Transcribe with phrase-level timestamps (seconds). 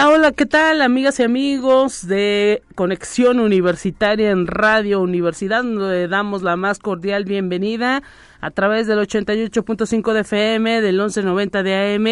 [0.00, 5.64] Hola, ¿qué tal amigas y amigos de Conexión Universitaria en Radio Universidad?
[5.64, 8.04] Le damos la más cordial bienvenida
[8.40, 12.06] a través del 88.5 de FM, del 1190 de AM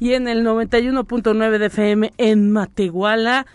[0.00, 3.46] y en el 91.9 de FM en Matehuala.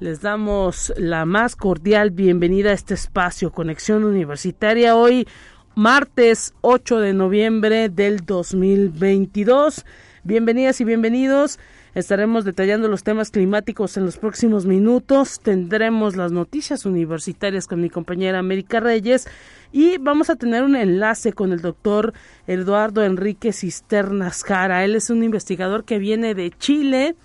[0.00, 5.28] Les damos la más cordial bienvenida a este espacio Conexión Universitaria hoy
[5.76, 9.84] martes 8 de noviembre del 2022.
[10.24, 11.60] Bienvenidas y bienvenidos.
[11.94, 15.40] Estaremos detallando los temas climáticos en los próximos minutos.
[15.40, 19.26] Tendremos las noticias universitarias con mi compañera América Reyes
[19.72, 22.12] y vamos a tener un enlace con el doctor
[22.46, 24.84] Eduardo Enrique Cisternas Jara.
[24.84, 27.16] Él es un investigador que viene de Chile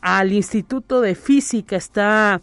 [0.00, 1.76] al Instituto de Física.
[1.76, 2.40] Está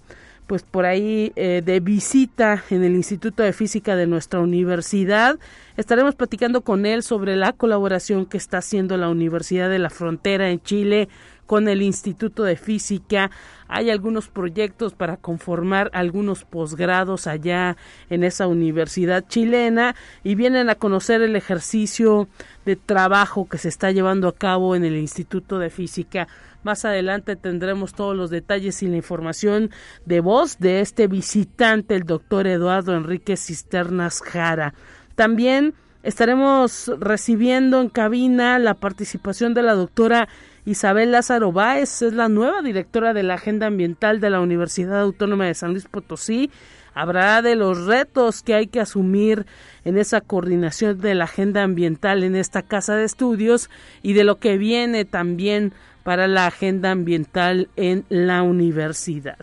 [0.48, 5.38] pues por ahí eh, de visita en el Instituto de Física de nuestra universidad.
[5.76, 10.50] Estaremos platicando con él sobre la colaboración que está haciendo la Universidad de la Frontera
[10.50, 11.10] en Chile
[11.48, 13.32] con el Instituto de Física.
[13.68, 17.76] Hay algunos proyectos para conformar algunos posgrados allá
[18.12, 22.28] en esa universidad chilena y vienen a conocer el ejercicio
[22.66, 26.28] de trabajo que se está llevando a cabo en el Instituto de Física.
[26.64, 29.72] Más adelante tendremos todos los detalles y la información
[30.06, 34.74] de voz de este visitante, el doctor Eduardo Enrique Cisternas Jara.
[35.16, 40.28] También estaremos recibiendo en cabina la participación de la doctora
[40.68, 45.46] Isabel Lázaro Báez es la nueva directora de la Agenda Ambiental de la Universidad Autónoma
[45.46, 46.52] de San Luis Potosí.
[46.94, 49.46] Habrá de los retos que hay que asumir
[49.86, 53.70] en esa coordinación de la agenda ambiental en esta casa de estudios
[54.04, 55.72] y de lo que viene también
[56.04, 59.38] para la agenda ambiental en la universidad.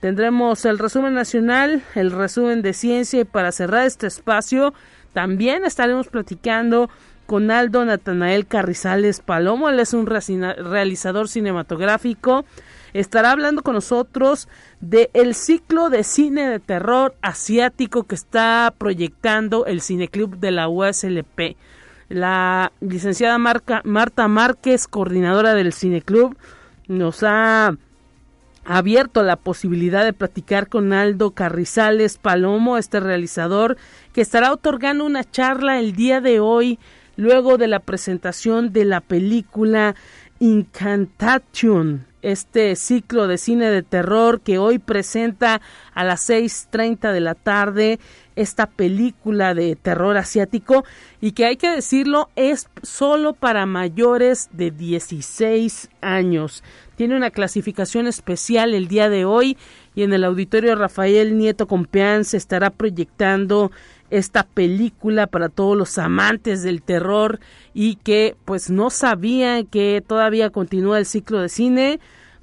[0.00, 4.72] Tendremos el resumen nacional, el resumen de ciencia y para cerrar este espacio
[5.12, 6.88] también estaremos platicando
[7.30, 12.44] con Aldo Natanael Carrizales Palomo, él es un realizador cinematográfico.
[12.92, 14.48] Estará hablando con nosotros
[14.80, 20.68] de el ciclo de cine de terror asiático que está proyectando el Cineclub de la
[20.68, 21.56] USLP.
[22.08, 26.36] La licenciada Marta Márquez, coordinadora del Cineclub,
[26.88, 27.76] nos ha
[28.64, 33.76] abierto la posibilidad de platicar con Aldo Carrizales Palomo, este realizador,
[34.12, 36.80] que estará otorgando una charla el día de hoy
[37.20, 39.94] luego de la presentación de la película
[40.38, 45.60] Incantation, este ciclo de cine de terror que hoy presenta
[45.92, 48.00] a las 6.30 de la tarde
[48.36, 50.84] esta película de terror asiático
[51.20, 56.64] y que hay que decirlo es solo para mayores de 16 años.
[56.96, 59.58] Tiene una clasificación especial el día de hoy
[59.94, 63.70] y en el auditorio Rafael Nieto Compeán se estará proyectando
[64.10, 67.40] esta película para todos los amantes del terror
[67.74, 72.00] y que pues no sabían que todavía continúa el ciclo de cine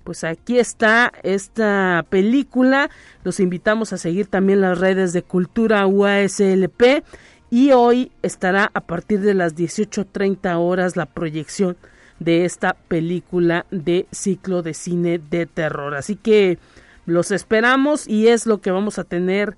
[0.08, 2.90] pues aquí está esta película.
[3.26, 7.04] Los invitamos a seguir también las redes de cultura UASLP
[7.50, 11.76] y hoy estará a partir de las 18.30 horas la proyección
[12.20, 15.94] de esta película de ciclo de cine de terror.
[15.94, 16.58] Así que
[17.06, 19.58] los esperamos y es lo que vamos a tener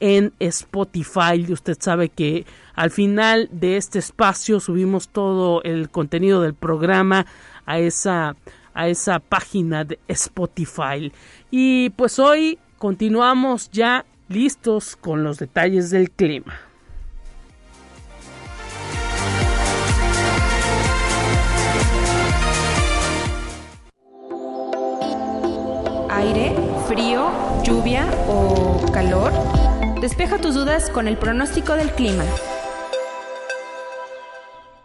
[0.01, 1.45] en Spotify.
[1.49, 2.45] Usted sabe que
[2.75, 7.25] al final de este espacio subimos todo el contenido del programa
[7.65, 8.35] a esa
[8.73, 11.11] a esa página de Spotify.
[11.49, 16.53] Y pues hoy continuamos ya listos con los detalles del clima.
[26.21, 26.53] aire,
[26.87, 27.31] frío,
[27.63, 29.31] lluvia o calor?
[30.01, 32.23] Despeja tus dudas con el pronóstico del clima.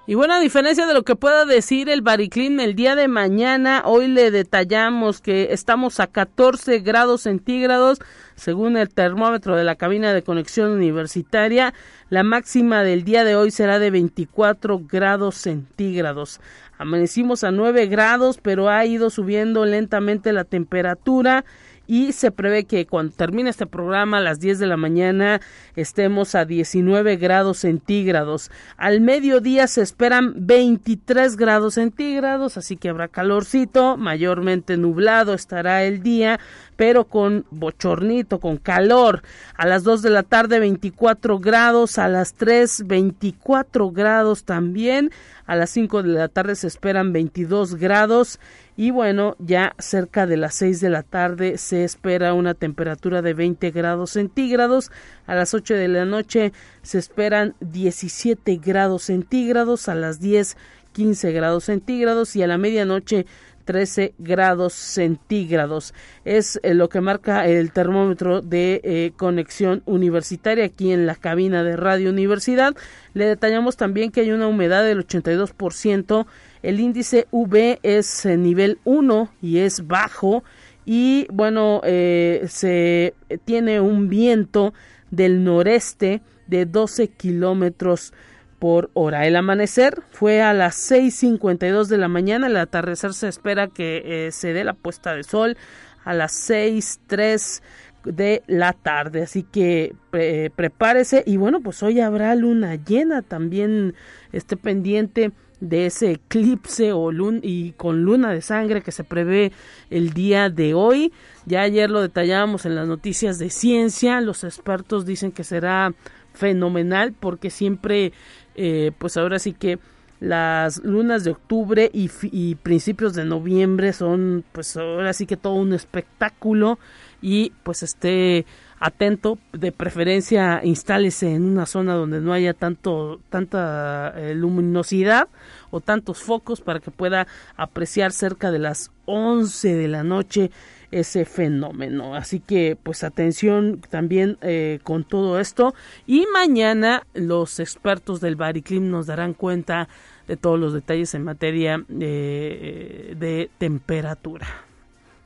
[0.07, 3.83] Y bueno, a diferencia de lo que pueda decir el Bariclim el día de mañana,
[3.87, 7.99] hoy le detallamos que estamos a 14 grados centígrados
[8.35, 11.73] según el termómetro de la cabina de conexión universitaria.
[12.11, 16.41] La máxima del día de hoy será de 24 grados centígrados.
[16.77, 21.47] Amanecimos a 9 grados, pero ha ido subiendo lentamente la temperatura
[21.87, 25.41] y se prevé que cuando termine este programa a las 10 de la mañana
[25.75, 28.51] estemos a 19 grados centígrados.
[28.77, 36.03] Al mediodía se esperan 23 grados centígrados, así que habrá calorcito, mayormente nublado estará el
[36.03, 36.41] día,
[36.77, 39.23] pero con bochornito, con calor.
[39.57, 45.11] A las 2 de la tarde 24 grados, a las 3 24 grados también,
[45.47, 48.41] a las 5 de la tarde se esperan 22 grados
[48.77, 53.33] y bueno, ya cerca de las 6 de la tarde se espera una temperatura de
[53.33, 54.93] 20 grados centígrados.
[55.27, 56.53] A las 8 de la noche
[56.83, 59.89] se esperan 17 grados centígrados.
[59.89, 60.59] A las 10,
[60.93, 62.37] 15 grados centígrados.
[62.37, 63.25] Y a la medianoche
[63.65, 65.93] 13 grados centígrados.
[66.25, 71.63] Es eh, lo que marca el termómetro de eh, conexión universitaria aquí en la cabina
[71.65, 72.75] de Radio Universidad.
[73.13, 76.27] Le detallamos también que hay una humedad del 82%
[76.67, 80.43] el índice V es eh, nivel 1 y es bajo
[80.85, 83.15] y bueno, eh, se
[83.45, 84.75] tiene un viento
[85.13, 88.13] del noreste de 12 kilómetros
[88.59, 89.29] por hora.
[89.29, 94.33] El amanecer fue a las 6.52 de la mañana, el atardecer se espera que eh,
[94.33, 95.57] se dé la puesta de sol
[96.05, 97.63] a las 6.03
[98.07, 103.95] de la tarde, así que prepárese y bueno, pues hoy habrá luna llena, también.
[104.33, 107.11] Esté pendiente de ese eclipse o
[107.43, 109.53] y con luna de sangre que se prevé
[109.91, 111.13] el día de hoy.
[111.47, 115.95] Ya ayer lo detallamos en las noticias de ciencia, los expertos dicen que será
[116.35, 118.13] fenomenal porque siempre,
[118.55, 119.79] eh, pues ahora sí que
[120.21, 125.53] las lunas de octubre y, y, principios de noviembre son pues ahora sí que todo
[125.53, 126.79] un espectáculo
[127.21, 128.47] y pues esté
[128.79, 135.29] atento, de preferencia instálese en una zona donde no haya tanto tanta eh, luminosidad
[135.71, 137.27] o tantos focos para que pueda
[137.57, 140.51] apreciar cerca de las 11 de la noche
[140.91, 142.15] ese fenómeno.
[142.15, 145.75] Así que pues atención también eh, con todo esto
[146.07, 149.89] y mañana los expertos del Bariclim nos darán cuenta
[150.29, 154.47] de todos los detalles en materia eh, de temperatura.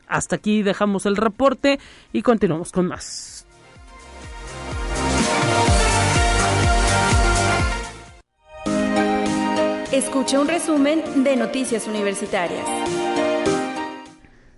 [0.07, 1.79] Hasta aquí dejamos el reporte
[2.13, 3.40] y continuamos con más.
[10.01, 12.67] Escuche un resumen de Noticias Universitarias.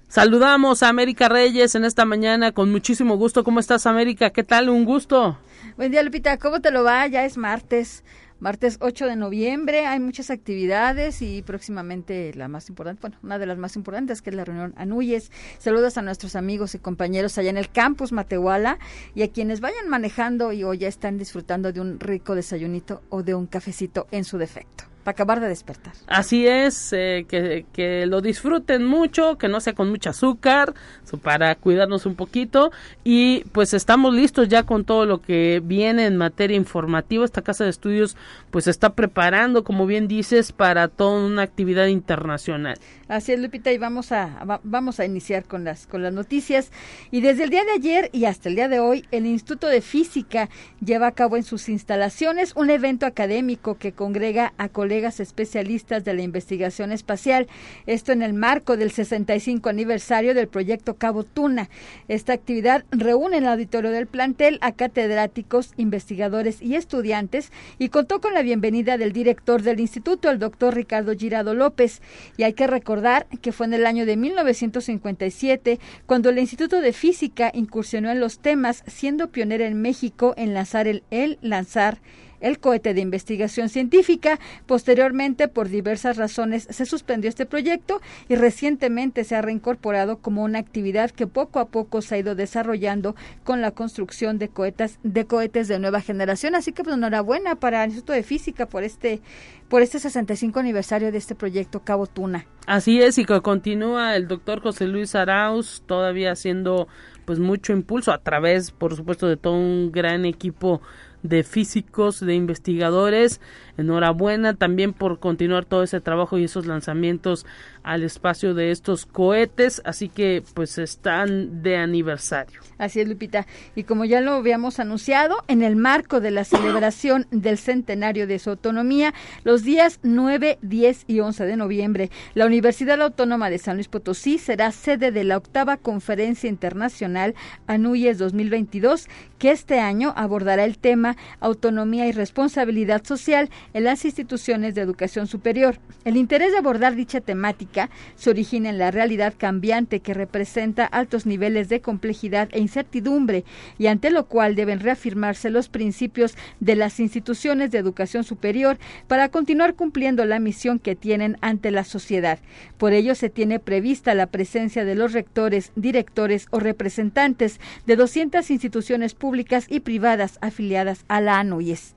[0.07, 3.43] Saludamos a América Reyes en esta mañana con muchísimo gusto.
[3.43, 4.31] ¿Cómo estás, América?
[4.31, 4.69] ¿Qué tal?
[4.69, 5.37] Un gusto.
[5.77, 6.39] Buen día, Lupita.
[6.39, 7.09] ¿Cómo te lo va?
[7.09, 8.05] Ya es martes
[8.39, 9.85] martes 8 de noviembre.
[9.85, 14.31] Hay muchas actividades y próximamente la más importante, bueno, una de las más importantes que
[14.31, 15.33] es la reunión Anuyes.
[15.59, 18.79] Saludos a nuestros amigos y compañeros allá en el campus Matehuala
[19.17, 23.25] y a quienes vayan manejando y o ya están disfrutando de un rico desayunito o
[23.25, 25.93] de un cafecito en su defecto para acabar de despertar.
[26.07, 30.75] Así es, eh, que, que, lo disfruten mucho, que no sea con mucho azúcar,
[31.21, 32.71] para cuidarnos un poquito.
[33.05, 37.25] Y pues estamos listos ya con todo lo que viene en materia informativa.
[37.25, 38.17] Esta casa de estudios
[38.51, 42.79] pues está preparando, como bien dices, para toda una actividad internacional.
[43.09, 46.71] Así es, Lupita, y vamos a, vamos a iniciar con las, con las noticias.
[47.11, 49.83] Y desde el día de ayer y hasta el día de hoy, el Instituto de
[49.83, 50.49] Física
[50.81, 56.13] lleva a cabo en sus instalaciones un evento académico que congrega a colegas especialistas de
[56.13, 57.47] la investigación espacial.
[57.87, 61.71] Esto en el marco del 65 aniversario del proyecto Cabo Tuna.
[62.09, 68.21] Esta actividad reúne en el auditorio del plantel a catedráticos, investigadores y estudiantes y contó
[68.21, 72.03] con la bienvenida del director del instituto, el doctor Ricardo Girado López.
[72.37, 76.93] Y hay que recordar que fue en el año de 1957 cuando el Instituto de
[76.93, 82.03] Física incursionó en los temas, siendo pionera en México en lanzar el, el lanzar
[82.43, 84.39] el cohete de investigación científica.
[84.67, 90.59] Posteriormente, por diversas razones, se suspendió este proyecto y recientemente se ha reincorporado como una
[90.59, 95.25] actividad que poco a poco se ha ido desarrollando con la construcción de cohetes de
[95.25, 96.55] cohetes de nueva generación.
[96.55, 99.21] Así que pues, enhorabuena para el Instituto de Física por este
[99.69, 102.45] por este 65 aniversario de este proyecto Cabo Tuna.
[102.67, 106.89] Así es y que continúa el doctor José Luis Arauz todavía haciendo
[107.25, 110.83] pues mucho impulso a través, por supuesto, de todo un gran equipo
[111.23, 113.41] de físicos, de investigadores.
[113.77, 117.47] Enhorabuena también por continuar todo ese trabajo y esos lanzamientos
[117.83, 122.61] al espacio de estos cohetes, así que pues están de aniversario.
[122.79, 123.47] Así es, Lupita.
[123.75, 128.39] Y como ya lo habíamos anunciado, en el marco de la celebración del centenario de
[128.39, 133.77] su autonomía, los días 9, 10 y 11 de noviembre, la Universidad Autónoma de San
[133.77, 137.35] Luis Potosí será sede de la octava Conferencia Internacional
[137.67, 139.09] ANUYES 2022,
[139.39, 145.27] que este año abordará el tema Autonomía y Responsabilidad Social en las instituciones de educación
[145.27, 145.79] superior.
[146.05, 147.72] El interés de abordar dicha temática
[148.17, 153.45] se origina en la realidad cambiante que representa altos niveles de complejidad e incertidumbre
[153.79, 159.29] y ante lo cual deben reafirmarse los principios de las instituciones de educación superior para
[159.29, 162.39] continuar cumpliendo la misión que tienen ante la sociedad.
[162.79, 168.51] Por ello se tiene prevista la presencia de los rectores, directores o representantes de 200
[168.51, 171.95] instituciones públicas y privadas afiliadas a la ANUYES.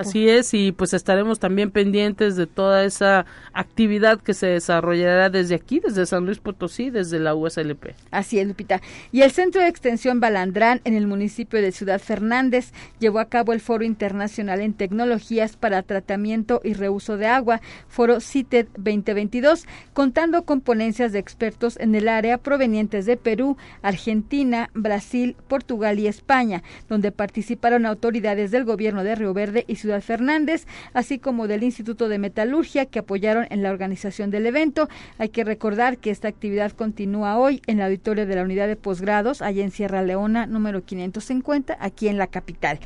[0.00, 5.54] Así es, y pues estaremos también pendientes de toda esa actividad que se desarrollará desde
[5.54, 7.94] aquí, desde San Luis Potosí, desde la USLP.
[8.10, 8.80] Así es, Lupita.
[9.10, 13.52] Y el Centro de Extensión Balandrán en el municipio de Ciudad Fernández llevó a cabo
[13.52, 20.44] el Foro Internacional en Tecnologías para Tratamiento y Reuso de Agua, Foro CITED 2022, contando
[20.44, 26.62] con ponencias de expertos en el área provenientes de Perú, Argentina, Brasil, Portugal y España,
[26.88, 32.08] donde participaron autoridades del gobierno de Río Verde y Ciudad Fernández, así como del Instituto
[32.08, 34.88] de Metalurgia que apoyaron en la organización del evento.
[35.18, 38.76] Hay que recordar que esta actividad continúa hoy en la auditorio de la unidad de
[38.76, 42.78] posgrados, allá en Sierra Leona, número 550, aquí en la capital.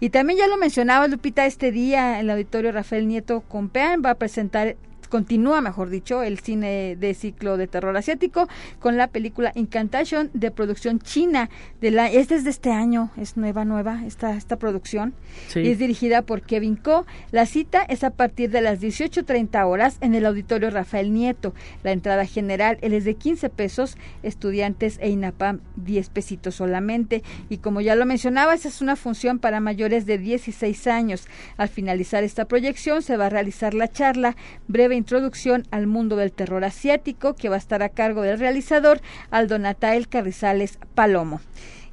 [0.00, 4.14] Y también ya lo mencionaba Lupita este día, el auditorio Rafael Nieto Compeán va a
[4.14, 4.76] presentar
[5.08, 8.48] continúa, mejor dicho, el cine de ciclo de terror asiático
[8.80, 11.50] con la película Incantation de producción china.
[11.80, 15.14] De la, es desde este año, es nueva, nueva esta, esta producción.
[15.54, 17.06] Y es dirigida por Kevin Co.
[17.30, 21.54] La cita es a partir de las 18.30 horas en el auditorio Rafael Nieto.
[21.82, 27.22] La entrada general es de 15 pesos, estudiantes e INAPAM 10 pesitos solamente.
[27.48, 31.26] Y como ya lo mencionaba, esa es una función para mayores de 16 años.
[31.56, 34.36] Al finalizar esta proyección se va a realizar la charla
[34.66, 39.00] breve introducción al mundo del terror asiático que va a estar a cargo del realizador
[39.30, 41.40] Aldo Natael Carrizales Palomo.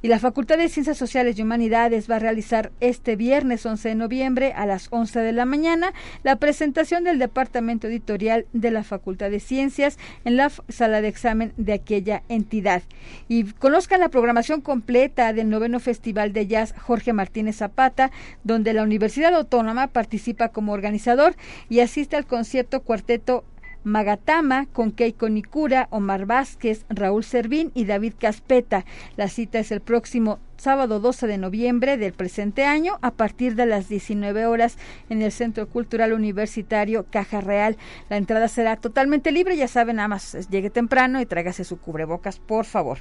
[0.06, 3.94] Y la Facultad de Ciencias Sociales y Humanidades va a realizar este viernes 11 de
[3.96, 9.30] noviembre a las 11 de la mañana la presentación del Departamento Editorial de la Facultad
[9.30, 12.84] de Ciencias en la sala de examen de aquella entidad.
[13.26, 18.12] Y conozcan la programación completa del noveno Festival de Jazz Jorge Martínez Zapata,
[18.44, 21.34] donde la Universidad Autónoma participa como organizador
[21.68, 23.42] y asiste al concierto cuarteto
[23.86, 28.84] Magatama con Keiko Nikura, Omar Vázquez, Raúl Servín y David Caspeta.
[29.16, 33.64] La cita es el próximo sábado 12 de noviembre del presente año a partir de
[33.64, 34.76] las 19 horas
[35.08, 37.76] en el Centro Cultural Universitario Caja Real.
[38.10, 42.40] La entrada será totalmente libre, ya saben, nada más llegue temprano y tráigase su cubrebocas,
[42.40, 42.98] por favor.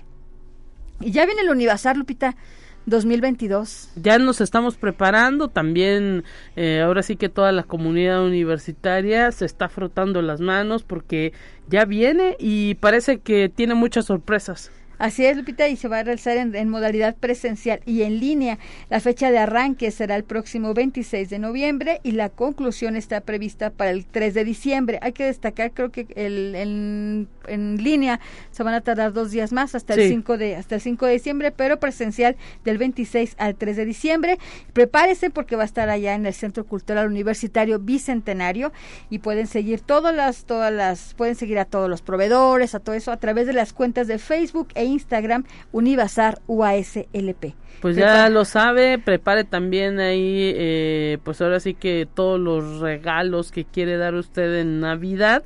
[1.00, 2.36] Y ya viene el Univasar, Lupita.
[2.86, 3.92] 2022.
[3.96, 6.24] Ya nos estamos preparando, también
[6.56, 11.34] eh, ahora sí que toda la comunidad universitaria se está frotando las manos porque
[11.68, 14.72] ya viene y parece que tiene muchas sorpresas.
[14.98, 18.58] Así es, Lupita, y se va a realizar en, modalidad presencial y en línea.
[18.90, 23.70] La fecha de arranque será el próximo 26 de noviembre y la conclusión está prevista
[23.70, 25.00] para el 3 de diciembre.
[25.02, 28.20] Hay que destacar, creo que el, en línea
[28.52, 31.14] se van a tardar dos días más hasta el 5 de hasta el 5 de
[31.14, 34.38] diciembre, pero presencial del 26 al 3 de diciembre.
[34.74, 38.72] Prepárese porque va a estar allá en el Centro Cultural Universitario Bicentenario
[39.10, 42.96] y pueden seguir todas las todas las pueden seguir a todos los proveedores, a todo
[42.96, 47.56] eso a través de las cuentas de Facebook e Instagram Univazar UASLP.
[47.82, 53.52] Pues ya lo sabe, prepare también ahí, eh, pues ahora sí que todos los regalos
[53.52, 55.44] que quiere dar usted en Navidad.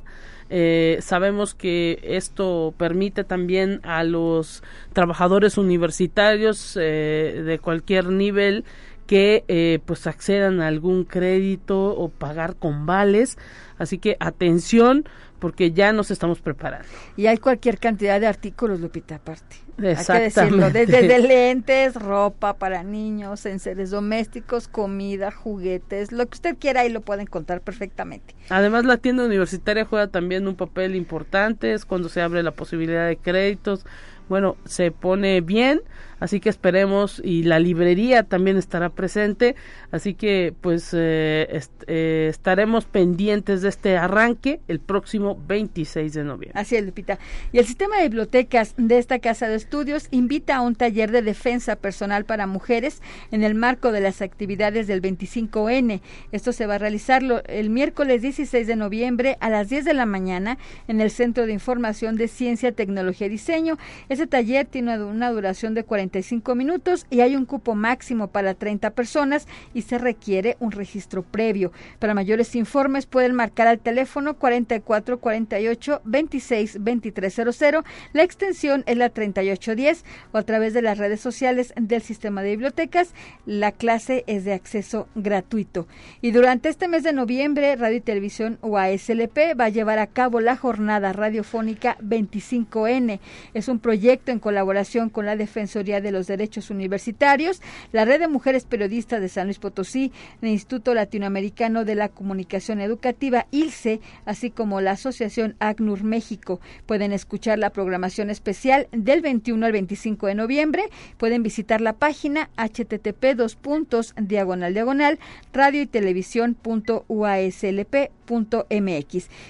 [0.52, 8.64] Eh, sabemos que esto permite también a los trabajadores universitarios eh, de cualquier nivel
[9.10, 13.38] que eh, pues accedan a algún crédito o pagar con vales.
[13.76, 15.04] Así que atención
[15.40, 16.86] porque ya nos estamos preparando.
[17.16, 19.56] Y hay cualquier cantidad de artículos, Lupita, aparte.
[19.82, 20.86] Exactamente.
[20.86, 27.00] desde, lentes, ropa para niños, enseres domésticos, comida, juguetes, lo que usted quiera ahí lo
[27.00, 28.36] puede encontrar perfectamente.
[28.48, 33.08] Además, la tienda universitaria juega también un papel importante, es cuando se abre la posibilidad
[33.08, 33.84] de créditos.
[34.28, 35.80] Bueno, se pone bien,
[36.20, 39.56] así que esperemos y la librería también estará presente,
[39.90, 46.60] así que pues eh, eh, estaremos pendientes de este arranque el próximo 26 de noviembre.
[46.60, 47.18] Así es, Lupita.
[47.52, 51.22] Y el sistema de bibliotecas de esta casa de estudios invita a un taller de
[51.22, 56.00] defensa personal para mujeres en el marco de las actividades del 25N.
[56.32, 60.06] Esto se va a realizar el miércoles 16 de noviembre a las 10 de la
[60.06, 60.58] mañana
[60.88, 63.78] en el Centro de Información de Ciencia, Tecnología y Diseño.
[64.08, 68.90] Ese taller tiene una duración de 45 minutos y hay un cupo máximo para 30
[68.90, 71.72] personas y se requiere un registro previo.
[71.98, 77.84] Para mayores informes pueden marcar al teléfono 44 48 26 2300.
[78.12, 82.50] La extensión es la 3810 o a través de las redes sociales del sistema de
[82.50, 83.14] bibliotecas.
[83.46, 85.86] La clase es de acceso gratuito.
[86.20, 90.40] Y durante este mes de noviembre, Radio y Televisión UASLP va a llevar a cabo
[90.40, 93.20] la jornada radiofónica 25N.
[93.54, 97.60] Es un proyecto en colaboración con la Defensoría de los Derechos Universitarios,
[97.92, 102.80] la Red de Mujeres Periodistas de San Luis Potosí, el Instituto Latinoamericano de la Comunicación
[102.80, 106.60] Educativa, ILCE, así como la Asociación ACNUR México.
[106.86, 110.84] Pueden escuchar la programación especial del 21 al 25 de noviembre.
[111.18, 115.18] Pueden visitar la página http dos puntos diagonal diagonal
[115.52, 117.04] radio y televisión punto.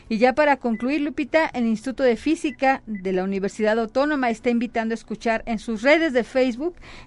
[0.08, 4.94] Y ya para concluir, Lupita, el Instituto de Física de la Universidad Autónoma está invitando
[4.94, 6.39] a escuchar en sus redes de Facebook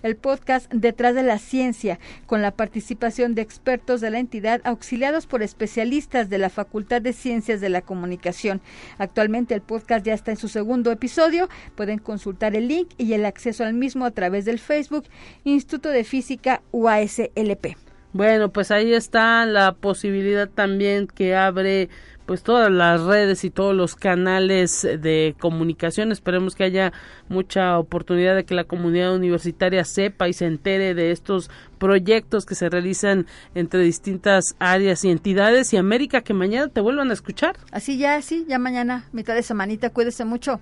[0.03, 5.25] el podcast Detrás de la Ciencia, con la participación de expertos de la entidad auxiliados
[5.25, 8.61] por especialistas de la Facultad de Ciencias de la Comunicación.
[8.97, 11.49] Actualmente el podcast ya está en su segundo episodio.
[11.75, 15.05] Pueden consultar el link y el acceso al mismo a través del Facebook
[15.43, 17.75] Instituto de Física UASLP.
[18.13, 21.89] Bueno, pues ahí está la posibilidad también que abre
[22.25, 26.11] pues todas las redes y todos los canales de comunicación.
[26.11, 26.93] Esperemos que haya
[27.29, 32.55] mucha oportunidad de que la comunidad universitaria sepa y se entere de estos proyectos que
[32.55, 37.57] se realizan entre distintas áreas y entidades y América que mañana te vuelvan a escuchar.
[37.71, 40.59] Así ya, sí, ya mañana, mitad de semanita, cuídese mucho.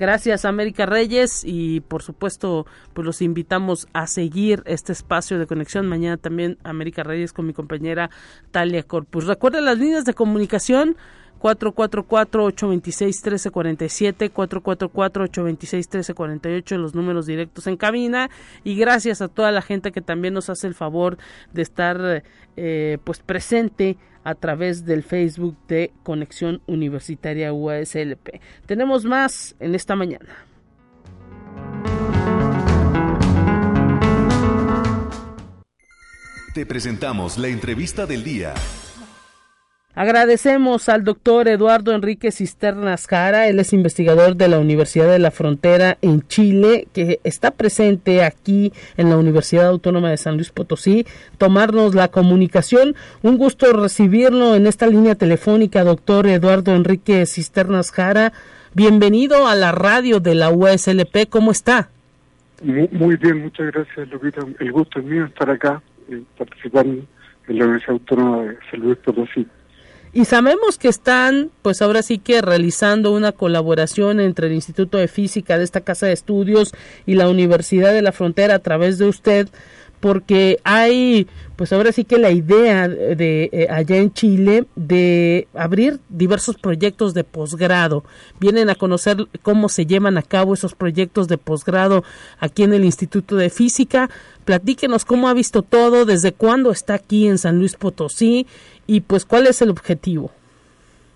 [0.00, 2.64] Gracias América Reyes y por supuesto
[2.94, 7.52] pues los invitamos a seguir este espacio de conexión mañana también América Reyes con mi
[7.52, 8.08] compañera
[8.50, 9.26] Talia Corpus.
[9.26, 10.96] Recuerden las líneas de comunicación
[11.38, 18.30] 444-826-1347, 444-826-1348, los números directos en cabina.
[18.64, 21.18] Y gracias a toda la gente que también nos hace el favor
[21.52, 22.24] de estar
[22.56, 28.40] eh, pues presente a través del Facebook de Conexión Universitaria UASLP.
[28.66, 30.28] Tenemos más en esta mañana.
[36.54, 38.54] Te presentamos la entrevista del día.
[39.96, 45.32] Agradecemos al doctor Eduardo Enrique Cisternas Jara, él es investigador de la Universidad de la
[45.32, 51.06] Frontera en Chile, que está presente aquí en la Universidad Autónoma de San Luis Potosí,
[51.38, 52.94] tomarnos la comunicación.
[53.22, 58.32] Un gusto recibirlo en esta línea telefónica, doctor Eduardo Enrique Cisternas Jara.
[58.74, 61.88] Bienvenido a la radio de la USLP, ¿cómo está?
[62.62, 64.42] Muy, bien, muchas gracias, Lupita.
[64.60, 67.08] El gusto es mío estar acá, eh, participar en
[67.48, 69.48] la Universidad Autónoma de San Luis Potosí.
[70.12, 75.06] Y sabemos que están, pues ahora sí que realizando una colaboración entre el Instituto de
[75.06, 76.72] Física de esta Casa de Estudios
[77.06, 79.48] y la Universidad de la Frontera a través de usted,
[80.00, 86.00] porque hay, pues ahora sí que la idea de, eh, allá en Chile de abrir
[86.08, 88.02] diversos proyectos de posgrado.
[88.40, 92.02] Vienen a conocer cómo se llevan a cabo esos proyectos de posgrado
[92.38, 94.08] aquí en el Instituto de Física.
[94.46, 98.46] Platíquenos cómo ha visto todo, desde cuándo está aquí en San Luis Potosí
[98.86, 100.32] y pues cuál es el objetivo.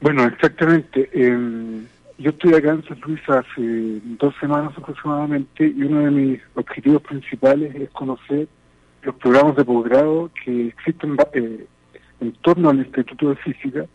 [0.03, 1.09] Bueno, exactamente.
[1.15, 1.87] Em,
[2.19, 7.01] yo estoy acá en San Luis hace dos semanas aproximadamente y uno de mis objetivos
[7.01, 8.47] principales es conocer
[9.05, 11.67] los programas de posgrado que existen eh,
[12.21, 13.87] en torno al Instituto de Física,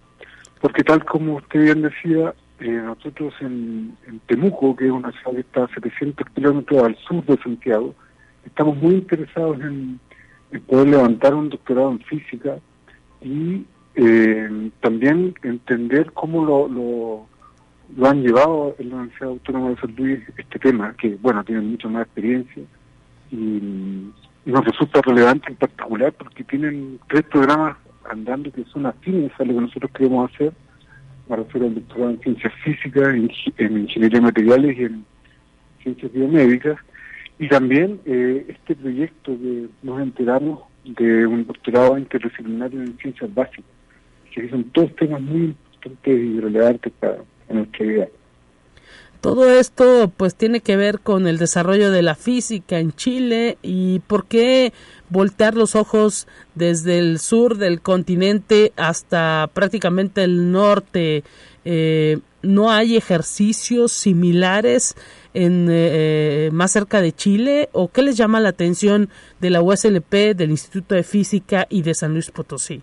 [0.61, 5.41] porque tal como usted bien decía, eh, nosotros en, Temuco, que es una ciudad que
[5.41, 7.95] está a 700 kilómetros al sur de Santiago,
[8.45, 9.99] estamos muy interesados en
[10.67, 12.57] poder levantar un doctorado en física
[13.21, 17.27] y eh, también entender cómo lo,
[17.97, 21.71] lo, han llevado en la Universidad Autónoma de San Luis este tema, que bueno, tienen
[21.71, 22.63] mucha más experiencia
[23.31, 24.11] y,
[24.49, 27.77] nos resulta relevante en particular porque tienen tres programas
[28.09, 30.53] andando que son afines a lo que nosotros queremos hacer.
[31.27, 35.05] Me refiero al doctorado en ciencias físicas, en, en ingeniería de materiales y en
[35.83, 36.77] ciencias biomédicas.
[37.37, 43.71] Y también eh, este proyecto que nos enteramos de un doctorado interdisciplinario en ciencias básicas,
[44.33, 47.17] que son todos temas muy importantes y relevantes para
[47.49, 48.07] nuestra vida.
[49.21, 53.99] Todo esto pues tiene que ver con el desarrollo de la física en Chile y
[53.99, 54.71] por qué
[55.09, 61.25] voltear los ojos desde el sur del continente hasta prácticamente el norte.
[61.65, 64.95] Eh, ¿No hay ejercicios similares
[65.33, 67.67] en eh, más cerca de Chile?
[67.73, 69.09] ¿O qué les llama la atención
[69.41, 72.81] de la USLP, del Instituto de Física y de San Luis Potosí?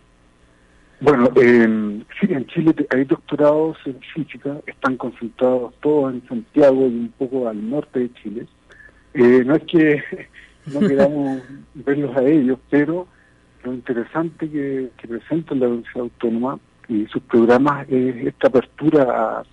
[0.98, 7.12] Bueno, sí, en Chile hay doctorados en física, están concentrados todos en Santiago y un
[7.18, 8.46] poco al norte de Chile.
[9.12, 10.02] Eh, no es que
[10.72, 11.42] no queramos
[11.74, 13.06] verlos a ellos, pero
[13.62, 19.44] lo interesante que, que presenta la Universidad Autónoma y sus programas es esta apertura a,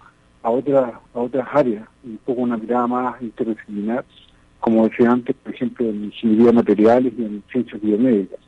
[0.44, 4.06] a, otras a otras áreas, un poco una mirada más interdisciplinar,
[4.62, 8.40] como decía antes, por ejemplo, en ingeniería de materiales y en ciencias biomédicas.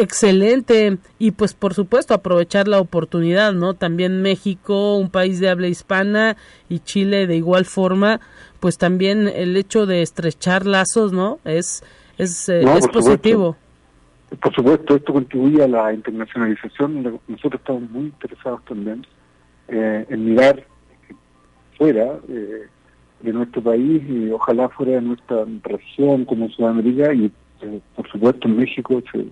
[0.00, 3.74] Excelente y pues por supuesto aprovechar la oportunidad, ¿no?
[3.74, 6.36] También México, un país de habla hispana
[6.68, 8.20] y Chile de igual forma,
[8.60, 11.40] pues también el hecho de estrechar lazos, ¿no?
[11.44, 11.82] Es
[12.18, 13.56] es, eh, es positivo.
[14.42, 17.20] Por supuesto, esto contribuye a la internacionalización.
[17.28, 19.06] Nosotros estamos muy interesados también
[19.68, 20.64] eh, en mirar
[21.78, 22.66] fuera eh,
[23.22, 27.32] de nuestro país y ojalá fuera de nuestra región como Sudamérica y
[27.96, 29.26] por supuesto en México se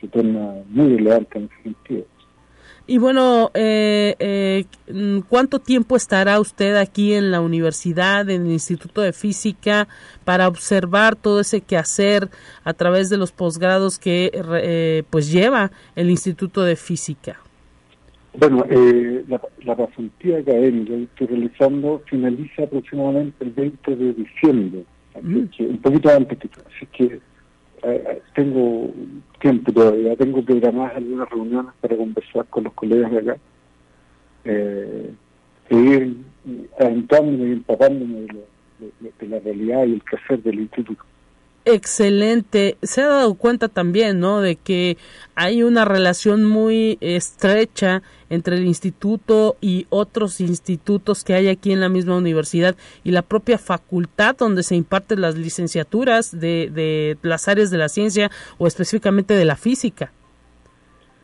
[0.00, 2.04] se torna muy relevante en ese sentido.
[2.90, 4.64] Y bueno, eh, eh,
[5.28, 9.88] ¿cuánto tiempo estará usted aquí en la universidad, en el Instituto de Física,
[10.24, 12.30] para observar todo ese quehacer
[12.64, 17.38] a través de los posgrados que eh, pues lleva el Instituto de Física?
[18.38, 24.84] Bueno, eh, la, la pasantía académica que estoy realizando finaliza aproximadamente el 20 de diciembre,
[25.20, 25.44] mm.
[25.60, 27.20] un poquito antes, así que
[27.82, 28.90] eh, tengo
[29.40, 33.36] tiempo todavía, tengo programadas algunas reuniones para conversar con los colegas de acá,
[34.44, 35.10] eh,
[35.68, 36.16] seguir
[36.78, 41.04] adentándome y empapándome de, de la realidad y el quehacer del instituto
[41.74, 42.76] excelente.
[42.82, 44.40] Se ha dado cuenta también, ¿no?
[44.40, 44.96] De que
[45.34, 51.80] hay una relación muy estrecha entre el instituto y otros institutos que hay aquí en
[51.80, 57.48] la misma universidad y la propia facultad donde se imparten las licenciaturas de, de las
[57.48, 60.12] áreas de la ciencia o específicamente de la física.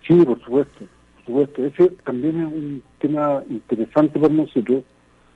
[0.07, 0.79] Sí, por supuesto,
[1.17, 1.65] por supuesto.
[1.65, 4.85] Ese también es un tema interesante para nosotros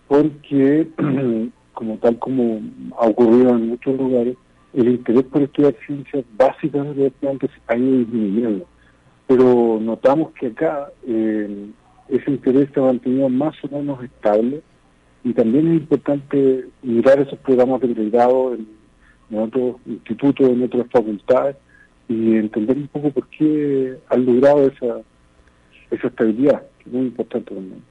[0.07, 0.88] porque,
[1.75, 2.61] como tal como
[2.99, 4.37] ha ocurrido en muchos lugares,
[4.74, 8.66] el interés por estudiar ciencias básicas de plantas ha ido disminuyendo.
[9.26, 14.62] Pero notamos que acá ese interés se ha mantenido más o menos estable
[15.24, 18.66] y también es importante mirar esos programas de pregrado en,
[19.38, 21.57] otros institutos, en otras facultades
[22.09, 25.00] y entender un poco por qué han logrado esa,
[25.90, 27.83] esa estabilidad, que es muy importante también.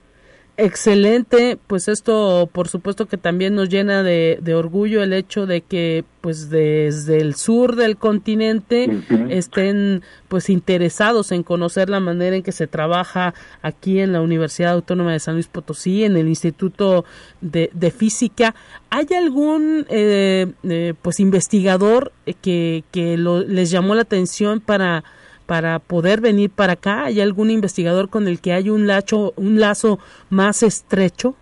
[0.59, 6.03] Excelente, pues esto por supuesto que también nos llena de, orgullo el hecho de que
[6.19, 8.89] pues desde el sur del continente
[9.29, 14.73] estén pues interesados en conocer la manera en que se trabaja aquí en la Universidad
[14.73, 17.05] Autónoma de San Luis Potosí, en el Instituto
[17.39, 18.55] de, Física.
[18.89, 25.03] ¿Hay algún eh, eh, pues investigador que, que lo, les llamó la atención para
[25.47, 27.05] para poder venir para acá?
[27.05, 29.97] ¿Hay algún investigador con el que hay un lazo, un lazo
[30.29, 31.36] más estrecho?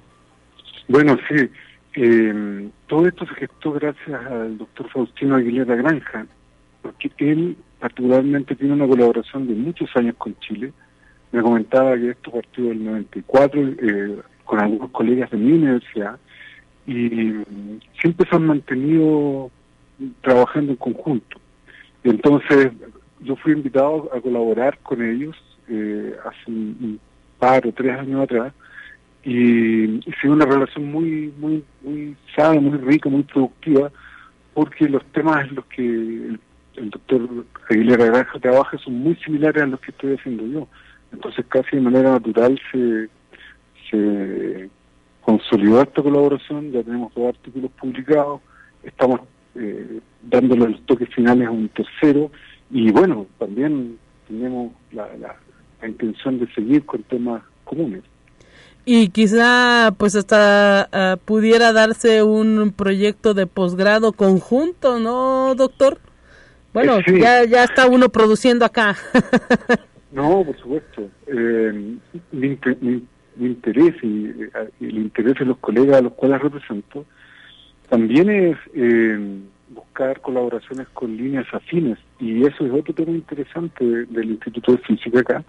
[0.87, 1.49] Bueno, sí.
[1.95, 6.25] Eh, todo esto se gestó gracias al doctor Faustino Aguilera Granja,
[6.81, 10.71] porque él particularmente tiene una colaboración de muchos años con Chile.
[11.31, 16.17] Me comentaba que esto partió del 94 eh, con algunos colegas de mi universidad
[16.85, 17.33] y
[17.99, 19.49] siempre se han mantenido
[20.21, 21.39] trabajando en conjunto.
[22.03, 22.71] Entonces,
[23.25, 25.35] yo fui invitado a colaborar con ellos
[25.67, 26.99] eh, hace un,
[27.39, 28.53] par o tres años atrás
[29.23, 33.91] y hice una relación muy muy muy sana, muy rica, muy productiva,
[34.53, 36.39] porque los temas en los que el,
[36.89, 40.67] doctor Aguilera Granja trabaja son muy similares a los que estoy haciendo yo.
[41.11, 43.09] Entonces casi de manera natural se,
[43.89, 44.69] se
[45.21, 48.41] consolidó esta colaboración, ya tenemos dos artículos publicados,
[48.83, 49.21] estamos
[49.55, 52.29] eh, dándole los toques finales a un tercero
[52.71, 53.97] y bueno, también
[54.27, 55.35] tenemos la, la,
[55.87, 58.01] intención de seguir con temas comunes.
[58.85, 65.99] Y quizá pues hasta ah, pudiera darse un proyecto de posgrado conjunto, ¿no, doctor?
[66.73, 68.95] Bueno, eh, ya, ya está uno produciendo acá.
[70.11, 71.09] no, por supuesto.
[71.27, 71.97] Eh,
[72.31, 72.57] mi,
[73.39, 74.49] interés y, eh,
[74.81, 77.05] el interés de los colegas a los cuales represento
[77.89, 84.31] también es eh, buscar colaboraciones con líneas afines y eso es otro tema interesante del
[84.31, 85.43] Instituto de Física acá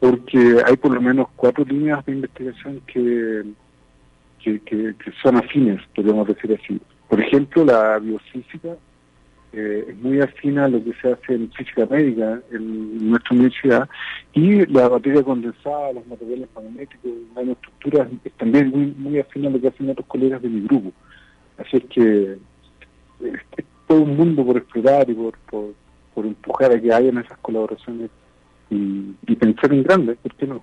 [0.00, 3.44] porque hay por lo menos cuatro líneas de investigación que,
[4.42, 6.80] que, son afines, podríamos decir así.
[7.08, 8.76] Por ejemplo, la biofísica
[9.52, 13.88] eh, es muy afina a lo que se hace en física médica en nuestra universidad
[14.34, 19.60] y la batería condensada, los materiales magnéticos, nanoestructuras es también muy, muy afina a lo
[19.60, 20.92] que hacen otros colegas de mi grupo.
[21.56, 22.38] Así es que
[23.20, 25.74] es, todo un mundo por explorar y por, por,
[26.26, 28.10] empujar a que esas colaboraciones
[28.70, 30.62] y, y pensar en grande, ¿por qué no?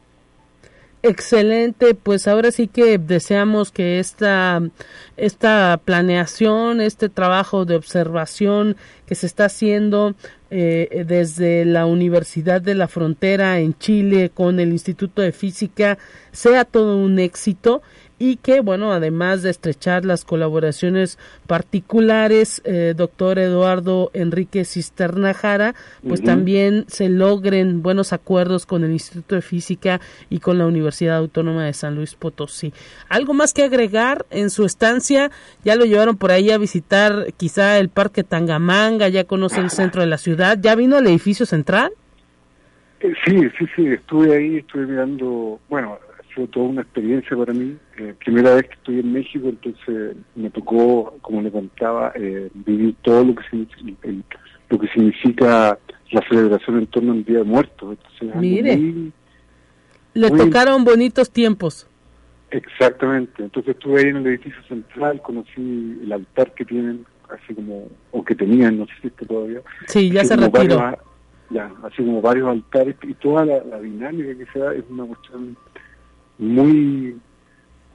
[1.07, 4.59] Excelente, pues ahora sí que deseamos que esta,
[5.17, 10.15] esta planeación, este trabajo de observación que se está haciendo
[10.49, 15.99] eh, desde la Universidad de la Frontera en Chile con el Instituto de Física
[16.31, 17.83] sea todo un éxito
[18.17, 25.75] y que, bueno, además de estrechar las colaboraciones particulares, eh, doctor Eduardo Enrique Cisterna Jara,
[26.07, 29.99] pues también se logren buenos acuerdos con el Instituto de Física
[30.29, 32.73] y con la Universidad Autónoma de San Luis Potosí.
[33.09, 35.29] ¿Algo más que agregar en su estancia?
[35.63, 40.01] Ya lo llevaron por ahí a visitar quizá el Parque Tangamanga, ya conoce el centro
[40.01, 41.91] de la ciudad, ¿ya vino al edificio central?
[43.01, 45.99] Eh, sí, sí, sí, estuve ahí, estuve mirando, bueno,
[46.35, 47.77] fue toda una experiencia para mí.
[47.97, 52.95] Eh, primera vez que estoy en México, entonces me tocó, como le contaba, eh, vivir
[53.01, 54.09] todo lo que, significa,
[54.69, 55.79] lo que significa
[56.11, 57.97] la celebración en torno al Día de Muertos.
[58.35, 59.11] Mire,
[60.13, 61.87] le tocaron bonitos tiempos.
[62.51, 67.89] Exactamente, entonces estuve ahí en el edificio central, conocí el altar que tienen, así como,
[68.11, 69.61] o que tenían, no sé si existe todavía.
[69.87, 70.95] Sí, ya se retiró.
[71.49, 75.05] ya, así como varios altares y toda la, la dinámica que se da es una
[75.05, 75.57] cuestión
[76.37, 77.17] muy,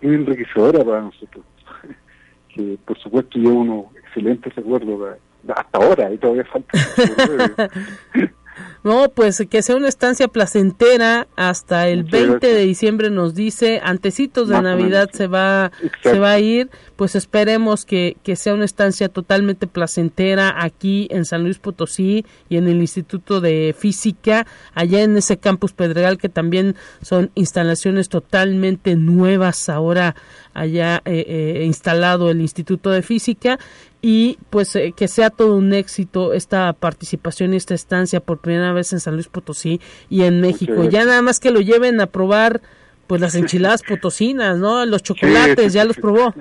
[0.03, 1.44] muy enriquecedora para nosotros.
[2.48, 6.79] que por supuesto yo unos excelentes recuerdos hasta ahora y todavía falta.
[8.83, 14.49] No, pues que sea una estancia placentera hasta el 20 de diciembre nos dice, antecitos
[14.49, 15.70] de Navidad se va
[16.03, 21.25] se va a ir, pues esperemos que, que sea una estancia totalmente placentera aquí en
[21.25, 26.29] San Luis Potosí y en el Instituto de Física, allá en ese campus Pedregal que
[26.29, 30.14] también son instalaciones totalmente nuevas ahora
[30.55, 33.59] allá eh, eh, instalado el Instituto de Física
[34.02, 38.72] y pues eh, que sea todo un éxito esta participación y esta estancia por primera
[38.72, 40.84] vez en San Luis Potosí y en México.
[40.84, 42.60] Ya nada más que lo lleven a probar
[43.06, 44.86] pues las enchiladas potosinas, ¿no?
[44.86, 46.34] Los chocolates, ya los probó.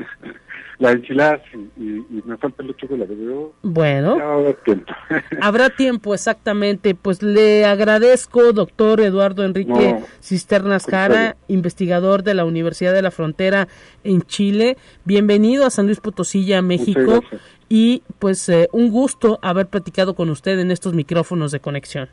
[0.79, 4.93] Las enchiladas y, y, me faltan los chocolates, pero bueno, habrá tiempo.
[5.41, 6.95] habrá tiempo, exactamente.
[6.95, 13.67] Pues le agradezco, doctor Eduardo Enrique Cisternas Jara, investigador de la Universidad de la Frontera
[14.05, 14.77] en Chile.
[15.03, 17.23] Bienvenido a San Luis Potosí, México.
[17.67, 22.09] Y pues eh, un gusto haber platicado con usted en estos micrófonos de conexión.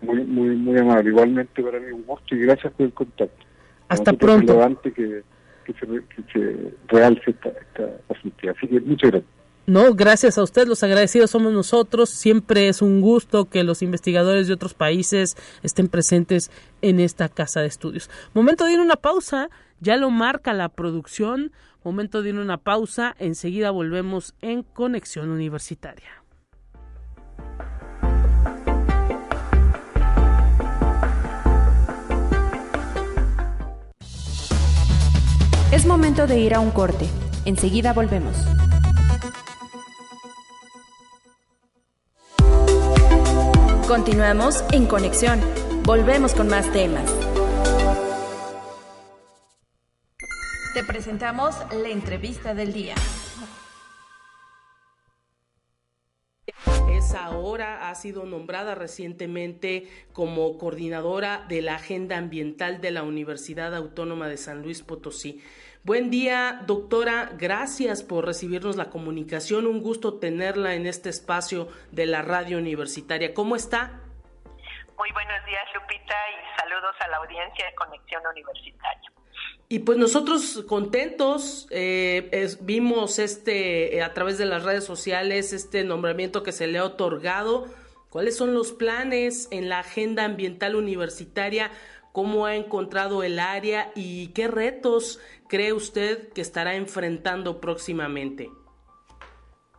[0.00, 1.10] Muy, muy, muy amable.
[1.10, 3.44] Igualmente para mí un gusto y gracias por el contacto.
[3.88, 4.56] Hasta pronto.
[4.82, 5.22] Que,
[5.74, 7.50] que se, realce esta,
[8.84, 9.38] muchas gracias.
[9.66, 12.08] No, gracias a usted, los agradecidos somos nosotros.
[12.08, 16.50] Siempre es un gusto que los investigadores de otros países estén presentes
[16.80, 18.08] en esta casa de estudios.
[18.32, 19.50] Momento de ir a una pausa,
[19.80, 21.52] ya lo marca la producción.
[21.84, 26.17] Momento de ir a una pausa, enseguida volvemos en Conexión Universitaria.
[35.78, 37.06] Es momento de ir a un corte.
[37.44, 38.36] Enseguida volvemos.
[43.86, 45.40] Continuamos en conexión.
[45.84, 47.08] Volvemos con más temas.
[50.74, 52.96] Te presentamos la entrevista del día.
[56.90, 63.76] Es ahora, ha sido nombrada recientemente como coordinadora de la Agenda Ambiental de la Universidad
[63.76, 65.40] Autónoma de San Luis Potosí.
[65.88, 67.30] Buen día, doctora.
[67.38, 69.66] Gracias por recibirnos la comunicación.
[69.66, 73.32] Un gusto tenerla en este espacio de la radio universitaria.
[73.32, 73.98] ¿Cómo está?
[74.98, 79.12] Muy buenos días, Lupita, y saludos a la audiencia de Conexión Universitaria.
[79.70, 85.84] Y pues nosotros contentos eh, vimos este eh, a través de las redes sociales este
[85.84, 87.66] nombramiento que se le ha otorgado.
[88.10, 91.70] ¿Cuáles son los planes en la agenda ambiental universitaria?
[92.12, 98.48] ¿Cómo ha encontrado el área y qué retos cree usted que estará enfrentando próximamente?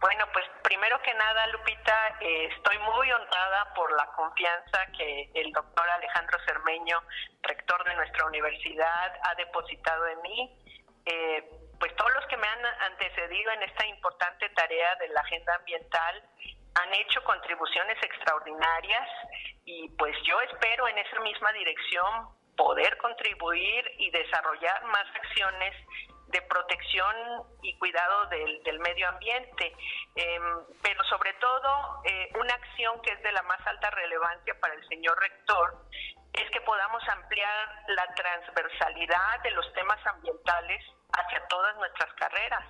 [0.02, 5.52] Bueno, pues primero que nada, Lupita, eh, estoy muy honrada por la confianza que el
[5.52, 7.02] doctor Alejandro Cermeño,
[7.44, 10.58] rector de nuestra universidad, ha depositado en mí.
[11.06, 15.56] Eh, pues todos los que me han antecedido en esta importante tarea de la agenda
[15.56, 16.24] ambiental
[16.76, 19.10] han hecho contribuciones extraordinarias
[19.66, 22.30] y pues yo espero en esa misma dirección
[22.60, 25.74] poder contribuir y desarrollar más acciones
[26.28, 27.16] de protección
[27.64, 29.74] y cuidado del, medio ambiente,
[30.16, 30.44] em,
[30.84, 34.88] pero sobre todo eh, una acción que es de la más alta relevancia para el
[34.90, 35.86] señor rector
[36.34, 42.64] es que podamos ampliar la transversalidad de los temas ambientales hacia todas nuestras carreras,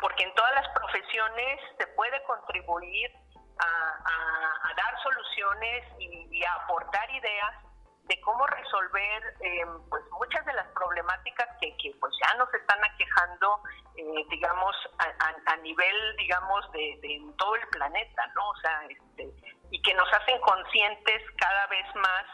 [0.00, 3.12] porque en todas las profesiones se puede contribuir
[3.60, 7.67] a, dar soluciones y, a aportar ideas
[8.08, 13.60] de cómo resolver eh, pues muchas de las problemáticas que, pues ya nos están aquejando
[13.96, 19.30] eh, digamos a, nivel digamos de, todo el planeta no o sea este,
[19.70, 22.24] y que nos hacen conscientes cada vez más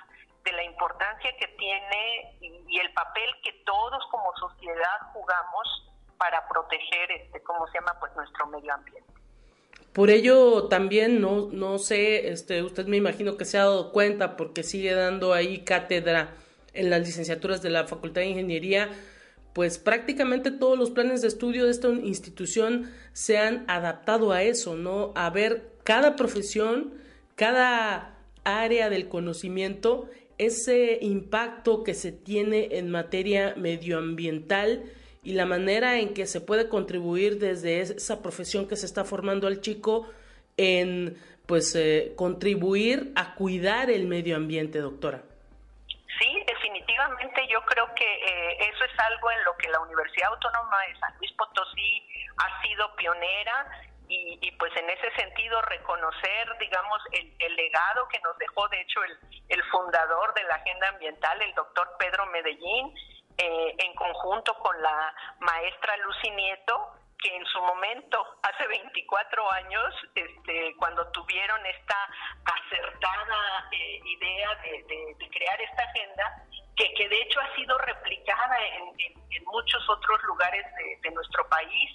[0.45, 7.11] de la importancia que tiene y, el papel que todos como sociedad jugamos para proteger
[7.13, 9.14] este cómo se llama pues nuestro medio ambiente
[9.95, 14.37] por ello también no, no sé, este, usted me imagino que se ha dado cuenta
[14.37, 16.35] porque sigue dando ahí cátedra
[16.73, 18.91] en las licenciaturas de la Facultad de Ingeniería,
[19.53, 24.75] pues prácticamente todos los planes de estudio de esta institución se han adaptado a eso,
[24.75, 25.13] ¿no?
[25.15, 26.95] A ver cada profesión,
[27.37, 34.83] cada área del conocimiento, ese impacto que se tiene en materia medioambiental
[35.25, 39.47] y la manera en que se puede contribuir desde esa profesión que se está formando
[39.47, 40.09] al chico
[40.57, 45.23] en pues eh, contribuir a cuidar el medio ambiente, doctora.
[46.19, 50.77] Sí, definitivamente yo creo que eh, eso es algo en lo que la Universidad Autónoma
[50.89, 52.07] de San Luis Potosí
[52.39, 53.67] ha sido pionera
[54.07, 59.19] y, pues en ese sentido reconocer, digamos, el, legado que nos dejó, de hecho, el,
[59.49, 62.95] el fundador de la Agenda Ambiental, el doctor Pedro Medellín,
[63.39, 66.95] eh, en conjunto con la maestra Lucy Nieto,
[67.25, 71.97] que en su momento, hace 24 años, este, cuando tuvieron esta
[72.45, 76.45] acertada eh, idea de, crear esta agenda,
[76.77, 79.15] que, que, de hecho ha sido replicada en,
[79.47, 80.67] muchos otros lugares
[81.01, 81.91] de, nuestro país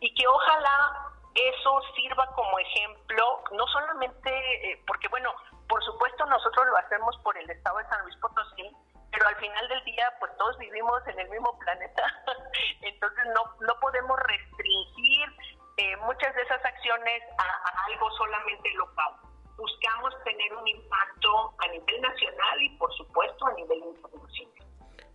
[0.00, 5.32] y que ojalá eso sirva como ejemplo, no solamente, eh, porque bueno,
[5.68, 8.70] por supuesto nosotros lo hacemos por el Estado de San Luis Potosí,
[9.22, 12.02] pero al final del día pues todos vivimos en el mismo planeta,
[12.82, 15.28] entonces no, no podemos restringir
[15.76, 19.12] eh, muchas de esas acciones a, algo solamente local.
[19.56, 24.54] Buscamos tener un impacto a nivel nacional y por supuesto a nivel internacional.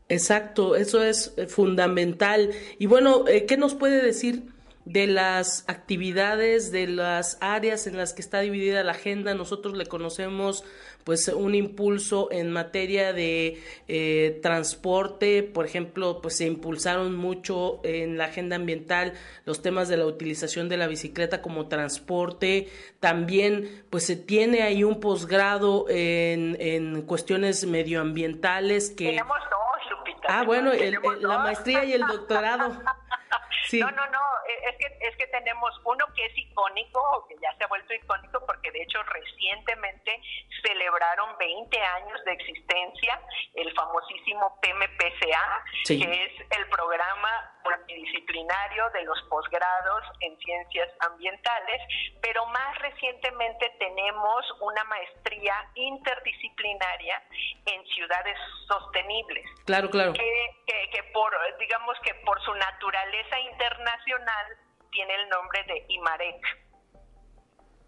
[0.07, 2.51] Exacto, eso es eh, fundamental.
[2.79, 4.53] Y bueno, eh, ¿qué nos puede decir
[4.87, 9.33] de las actividades, de las áreas en las que está dividida la agenda.
[9.33, 10.63] Nosotros le conocemos
[11.07, 18.17] pues un impulso en materia de eh, transporte, por ejemplo, pues se impulsaron mucho en
[18.17, 19.13] la agenda ambiental
[19.45, 22.67] los temas de la utilización de la bicicleta como transporte.
[22.99, 29.05] También pues se tiene ahí un posgrado en, en cuestiones medioambientales que...
[29.05, 30.27] Tenemos dos, Lupita.
[30.27, 30.71] Ah, bueno,
[31.21, 32.81] la maestría y el doctorado.
[33.73, 37.53] No, no, no, e, es que, es que tenemos uno que es icónico, que ya
[37.57, 40.21] se ha vuelto icónico porque de hecho recientemente
[40.65, 43.21] celebraron 20 años de existencia,
[43.55, 51.81] el famosísimo PMPCA, que es el programa multidisciplinario de los posgrados en ciencias ambientales,
[52.21, 57.21] pero más recientemente tenemos una maestría interdisciplinaria
[57.65, 59.45] en ciudades sostenibles.
[59.65, 60.13] Claro, claro.
[60.13, 64.57] Que, que, por, digamos que por su naturaleza internacional
[64.91, 66.66] tiene el nombre de IMAREC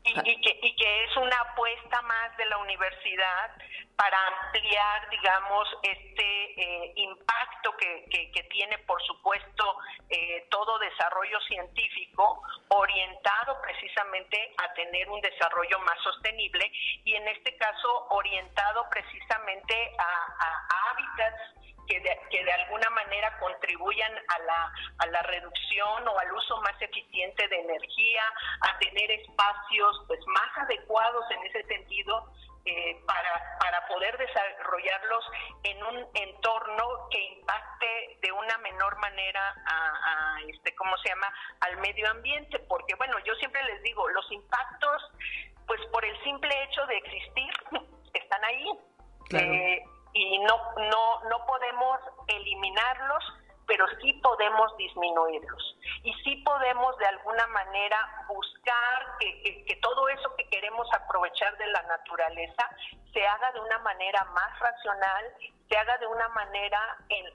[0.10, 3.52] y, que, y que es una apuesta más de la universidad
[4.00, 9.78] para ampliar, digamos, este eh, impacto que, que, tiene, por supuesto,
[10.10, 16.72] eh, todo desarrollo científico orientado precisamente a tener un desarrollo más sostenible
[17.04, 23.38] y en este caso orientado precisamente a, a hábitats que de, que de alguna manera
[23.40, 28.24] contribuyan a la, a la reducción o al uso más eficiente de energía,
[28.62, 32.32] a tener espacios pues más adecuados en ese sentido
[32.66, 35.26] eh, para, para poder desarrollarlos
[35.64, 41.34] en un entorno que impacte de una menor manera a, a, este cómo se llama
[41.62, 42.60] al medio ambiente.
[42.68, 45.02] Porque bueno yo siempre les digo los impactos
[45.66, 47.54] pues por el simple hecho de existir
[48.14, 48.70] están ahí.
[49.32, 53.24] Eh, y no, no, no podemos eliminarlos,
[53.68, 55.78] pero sí podemos disminuirlos.
[56.04, 61.68] Y sí podemos de alguna manera buscar que, que, todo eso que queremos aprovechar de
[61.68, 62.70] la naturaleza
[63.14, 65.26] se haga de una manera más racional,
[65.70, 67.26] se haga de una manera en,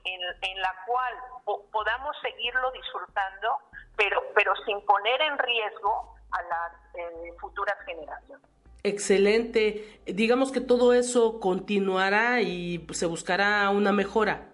[0.41, 1.13] en, la cual
[1.71, 3.57] podamos seguirlo disfrutando,
[3.95, 8.54] pero, pero sin poner en riesgo a las eh, futuras generaciones.
[8.85, 9.99] Excelente.
[10.05, 14.51] Digamos que todo eso continuará y se buscará una mejora.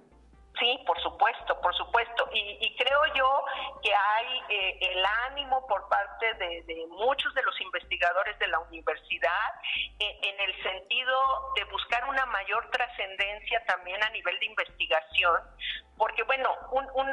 [0.57, 2.29] Sí, por supuesto, por supuesto.
[2.33, 3.43] Y, creo yo
[3.83, 9.51] porque hay eh, el ánimo por parte de, muchos de los investigadores de la universidad
[9.99, 11.15] en el sentido
[11.55, 15.41] de buscar una mayor trascendencia también a nivel de investigación,
[15.97, 16.49] porque bueno,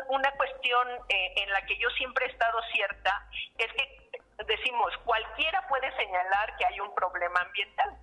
[0.09, 4.08] una cuestión eh, en la que yo siempre he estado cierta es que
[4.47, 7.99] decimos, cualquiera puede señalar que hay un problema ambiental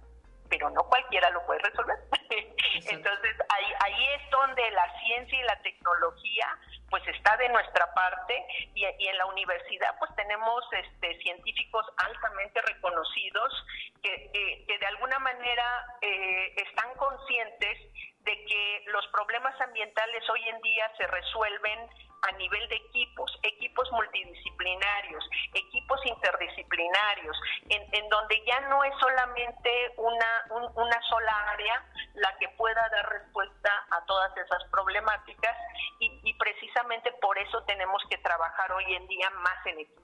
[0.50, 1.98] pero no cualquiera lo puede resolver.
[2.90, 6.48] Entonces ahí, ahí es donde la ciencia y la tecnología
[6.90, 13.66] pues está de nuestra parte y, en la universidad pues tenemos este, científicos altamente reconocidos
[14.04, 14.30] que,
[14.68, 17.80] que, de alguna manera eh, están conscientes
[18.26, 21.90] de que los problemas ambientales hoy en día se resuelven
[22.22, 25.24] a nivel de equipos, equipos multidisciplinarios,
[25.54, 27.38] equipos interdisciplinarios,
[27.70, 33.70] en, donde ya no es solamente una, una sola área la que pueda dar respuesta
[33.92, 35.56] a todas esas problemáticas
[36.00, 40.02] y, precisamente por eso tenemos que trabajar hoy en día más en equipo.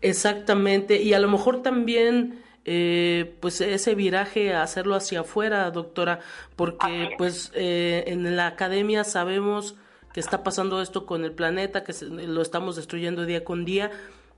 [0.00, 6.18] Exactamente, y a lo mejor también eh, pues ese viraje a hacerlo hacia afuera, doctora,
[6.56, 9.76] porque pues eh, en la academia sabemos
[10.12, 13.92] que está pasando esto con el planeta, que lo estamos destruyendo día con día,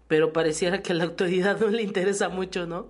[0.09, 2.89] pero pareciera que a la autoridad no le interesa mucho, ¿no?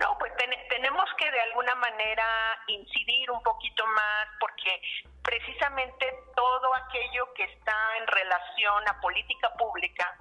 [0.00, 0.32] No, pues
[0.70, 2.24] tenemos que de alguna manera
[2.68, 4.80] incidir un poquito más porque
[5.22, 10.16] precisamente todo aquello que está en relación a política pública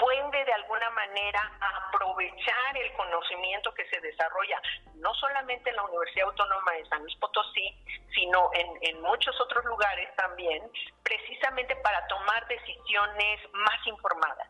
[0.00, 4.60] puede de alguna manera aprovechar el conocimiento que se desarrolla,
[4.94, 7.76] no solamente en la Universidad Autónoma de San Luis Potosí,
[8.14, 10.62] sino en, muchos otros lugares también,
[11.02, 14.48] precisamente para tomar decisiones más informadas.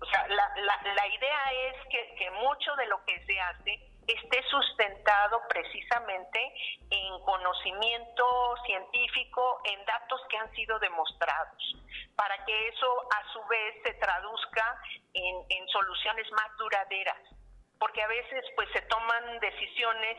[0.00, 3.91] O sea, la, la, la idea es que, que mucho de lo que se hace
[4.06, 6.54] esté sustentado precisamente
[6.90, 11.76] en conocimiento científico, en datos que han sido demostrados,
[12.16, 14.78] para que eso a su vez se traduzca
[15.14, 17.18] en, en soluciones más duraderas,
[17.78, 20.18] porque a veces pues se toman decisiones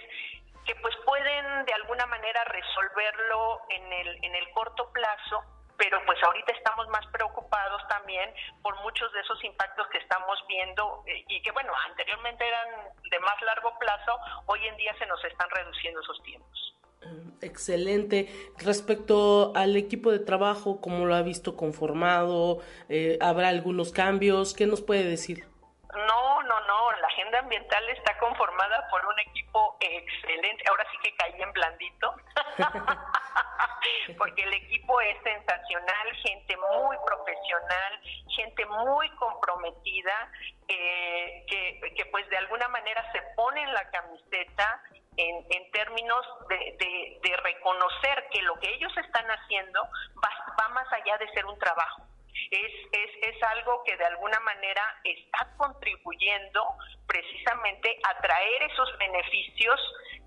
[0.66, 5.44] que pues pueden de alguna manera resolverlo en el, en el corto plazo,
[5.78, 11.04] pero pues ahorita estamos más preocupados también por muchos de esos impactos que estamos viendo
[11.08, 12.68] eh, y que bueno, anteriormente eran
[13.10, 16.76] de más largo plazo, hoy en día se nos están reduciendo esos tiempos.
[17.06, 18.28] Mm, excelente.
[18.58, 22.60] Respecto al equipo de trabajo, ¿cómo lo ha visto conformado?
[22.90, 24.54] Eh, ¿Habrá algunos cambios?
[24.54, 25.46] ¿Qué nos puede decir?
[25.94, 26.92] No, no, no.
[27.02, 28.53] La agenda ambiental está conformada
[28.90, 30.64] por un equipo excelente.
[30.70, 32.16] Ahora sí que caí en blandito.
[34.18, 38.02] porque el equipo es sensacional, gente muy profesional,
[38.36, 40.32] gente muy comprometida,
[40.68, 44.82] eh, que, que, pues de alguna manera se pone en la camiseta
[45.18, 49.82] en, en términos de, de, reconocer que lo que ellos están haciendo
[50.24, 52.04] va, va más allá de ser un trabajo.
[52.52, 56.64] Es, es, es, algo que de alguna manera está contribuyendo
[57.08, 59.80] precisamente a traer esos beneficios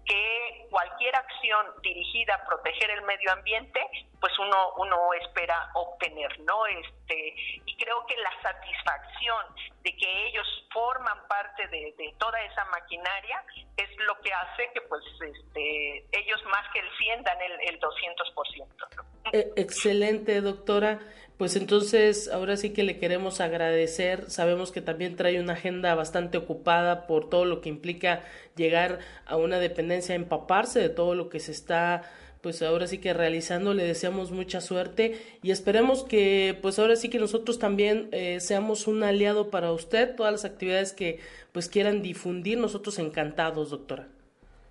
[0.07, 3.81] que cualquier acción dirigida a proteger el medio ambiente,
[4.21, 6.65] pues uno, uno espera obtener, ¿no?
[6.67, 7.35] Este,
[7.65, 9.47] y creo que la satisfacción
[9.83, 13.43] de que ellos forman parte de, toda esa maquinaria
[13.77, 17.81] es lo que hace que pues este, ellos más que el 100 dan el, el
[17.81, 19.07] 200%.
[19.33, 21.01] Eh, excelente, doctora.
[21.37, 24.31] Pues entonces, ahora sí que le queremos agradecer.
[24.31, 28.25] Sabemos que también trae una agenda bastante ocupada por todo lo que implica
[28.57, 32.03] llegar a una dependencia, empaparse de todo lo que se está
[32.41, 33.75] pues ahora sí que realizando.
[33.75, 38.87] Le deseamos mucha suerte y esperemos que pues ahora sí que nosotros también eh, seamos
[38.87, 40.15] un aliado para usted.
[40.17, 41.21] Todas las actividades que
[41.53, 44.09] pues quieran difundir nosotros encantados doctora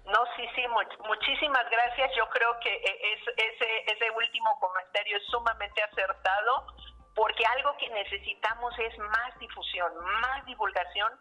[0.08, 0.64] no, sí, sí,
[1.08, 2.12] muchísimas gracias.
[2.16, 6.68] Yo creo que e, es, ese, ese último comentario es sumamente acertado
[7.16, 9.92] porque algo que necesitamos es más difusión,
[10.22, 11.12] más divulgación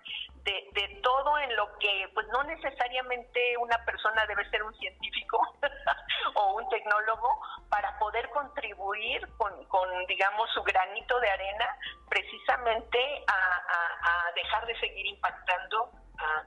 [0.43, 5.41] de, todo en lo que, pues no necesariamente una persona debe ser un científico
[6.35, 7.29] o un tecnólogo
[7.71, 11.79] para poder contribuir con, con digamos, su granito de arena
[12.09, 15.91] precisamente a dejar de seguir impactando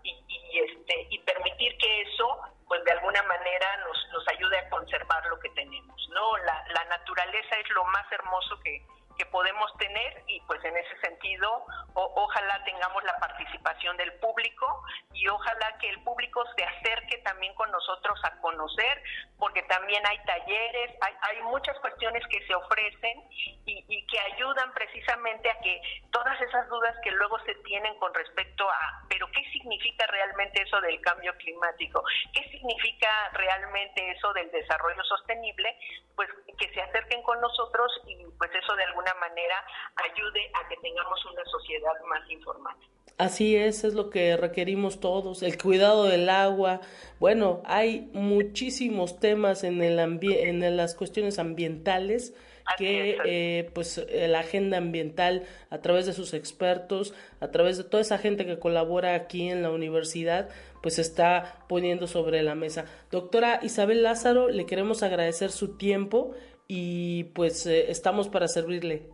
[0.03, 5.25] y, este, y permitir que eso, pues de alguna manera nos, nos ayude a conservar
[5.27, 6.37] lo que tenemos, ¿no?
[6.37, 8.81] La, la naturaleza es lo más hermoso que,
[9.17, 15.27] que podemos tener y pues en ese sentido ojalá tengamos la participación del público y
[15.27, 19.01] ojalá que el público se acerque también con nosotros a conocer
[19.39, 23.23] porque también hay talleres, hay, hay muchas cuestiones que se ofrecen
[23.65, 27.97] y, y que ayudan precisamente a que toda todas esas dudas que luego se tienen
[27.99, 32.03] con respecto a, pero ¿qué significa realmente eso del cambio climático?
[32.33, 35.77] ¿Qué significa realmente eso del desarrollo sostenible?
[36.15, 39.63] Pues que se acerquen con nosotros y pues eso de alguna manera
[39.95, 42.77] ayude a que tengamos una sociedad más informada.
[43.17, 46.81] Así es, es lo que requerimos todos, el cuidado del agua.
[47.19, 52.35] Bueno, hay muchísimos temas en, el en las cuestiones ambientales
[52.77, 57.83] que eh, pues eh, la agenda ambiental a través de sus expertos, a través de
[57.85, 60.49] toda esa gente que colabora aquí en la universidad,
[60.83, 62.85] pues está poniendo sobre la mesa.
[63.09, 66.35] Doctora Isabel Lázaro, le queremos agradecer su tiempo
[66.67, 69.09] y pues eh, estamos para servirle.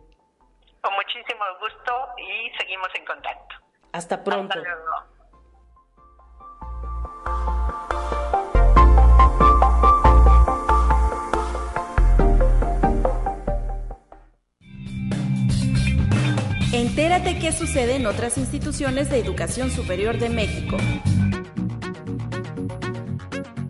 [0.80, 3.54] Con muchísimo gusto y seguimos en contacto.
[3.92, 4.58] Hasta pronto.
[16.72, 20.76] Entérate qué sucede en otras instituciones de educación superior de México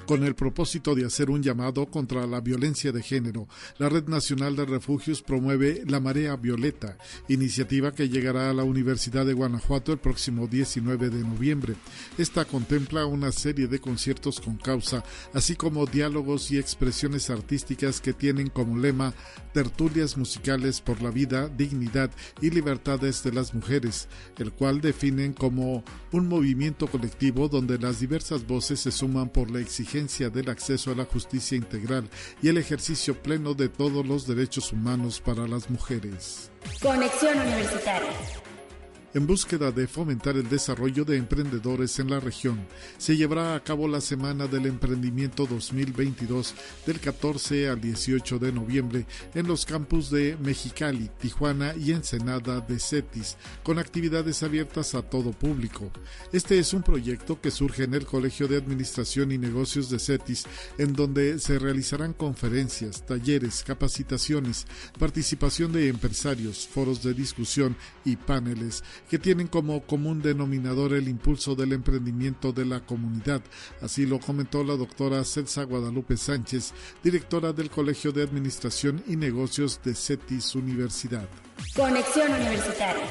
[0.07, 3.49] con el propósito de hacer un llamado contra la violencia de género.
[3.79, 6.99] La Red Nacional de Refugios promueve La Marea Violeta,
[7.29, 11.75] iniciativa que llegará a la Universidad de Guanajuato el próximo 19 de noviembre.
[12.19, 15.03] Esta contempla una serie de conciertos con causa,
[15.33, 19.15] así como diálogos y expresiones artísticas que tienen como lema
[19.53, 25.85] tertulias musicales por la vida, dignidad y libertades de las mujeres, el cual definen como
[26.13, 30.97] un movimiento colectivo donde las diversas voces se suman por la exigencia del acceso a
[30.97, 32.09] la justicia integral
[32.43, 36.51] y el ejercicio pleno de todos los derechos humanos para las mujeres.
[36.83, 38.11] Conexión Universitaria
[39.15, 42.67] en búsqueda de fomentar el desarrollo de emprendedores en la región.
[42.99, 46.55] Se llevará a cabo la Semana del Emprendimiento 2022
[46.85, 52.79] del 14 al 18 de noviembre en los campus de Mexicali, Tijuana y Ensenada de
[52.79, 55.91] CETIS, con actividades abiertas a todo público.
[56.33, 60.45] Este es un proyecto que surge en el Colegio de Administración y Negocios de CETIS,
[60.79, 64.67] en donde se realizarán conferencias, talleres, capacitaciones,
[64.99, 71.55] participación de empresarios, foros de discusión y paneles que tienen como común denominador el impulso
[71.55, 73.43] del emprendimiento de la comunidad.
[73.81, 79.81] Así lo comentó la doctora Celsa Guadalupe Sánchez, directora del Colegio de Administración y Negocios
[79.85, 81.29] de CETIS Universidad.
[81.75, 83.05] Conexión Universitaria.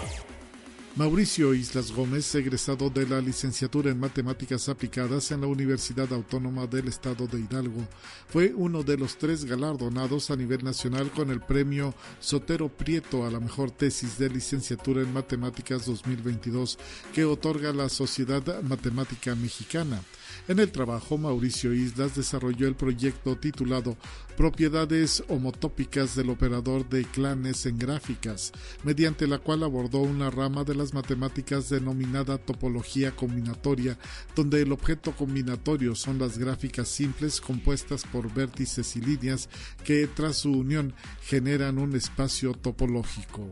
[0.96, 6.88] Mauricio Islas Gómez, egresado de la licenciatura en Matemáticas Aplicadas en la Universidad Autónoma del
[6.88, 7.88] Estado de Hidalgo,
[8.28, 13.32] fue uno de los tres galardonados a nivel nacional con el premio Sotero Prieto a
[13.32, 16.78] la mejor tesis de licenciatura en Matemáticas 2022
[17.12, 20.00] que otorga la Sociedad Matemática Mexicana.
[20.48, 23.98] En el trabajo, Mauricio Islas desarrolló el proyecto titulado
[24.36, 28.52] Propiedades homotópicas del operador de clanes en gráficas,
[28.84, 33.98] mediante la cual abordó una rama de las matemáticas denominada topología combinatoria,
[34.36, 39.50] donde el objeto combinatorio son las gráficas simples compuestas por vértices y líneas
[39.84, 43.52] que tras su unión generan un espacio topológico.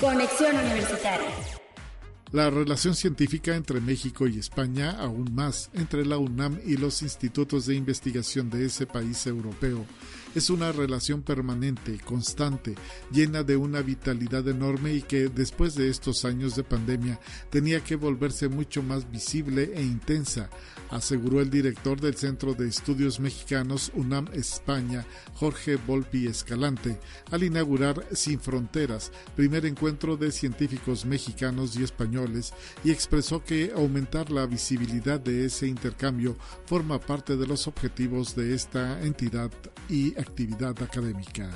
[0.00, 1.61] Conexión Universitaria
[2.32, 7.66] la relación científica entre México y España, aún más entre la UNAM y los institutos
[7.66, 9.84] de investigación de ese país europeo,
[10.34, 12.74] es una relación permanente, constante,
[13.10, 17.20] llena de una vitalidad enorme y que después de estos años de pandemia
[17.50, 20.48] tenía que volverse mucho más visible e intensa,
[20.90, 26.98] aseguró el director del Centro de Estudios Mexicanos UNAM España, Jorge Volpi Escalante,
[27.30, 32.52] al inaugurar Sin Fronteras, primer encuentro de científicos mexicanos y españoles,
[32.84, 38.54] y expresó que aumentar la visibilidad de ese intercambio forma parte de los objetivos de
[38.54, 39.50] esta entidad
[39.88, 41.50] y actividad académica.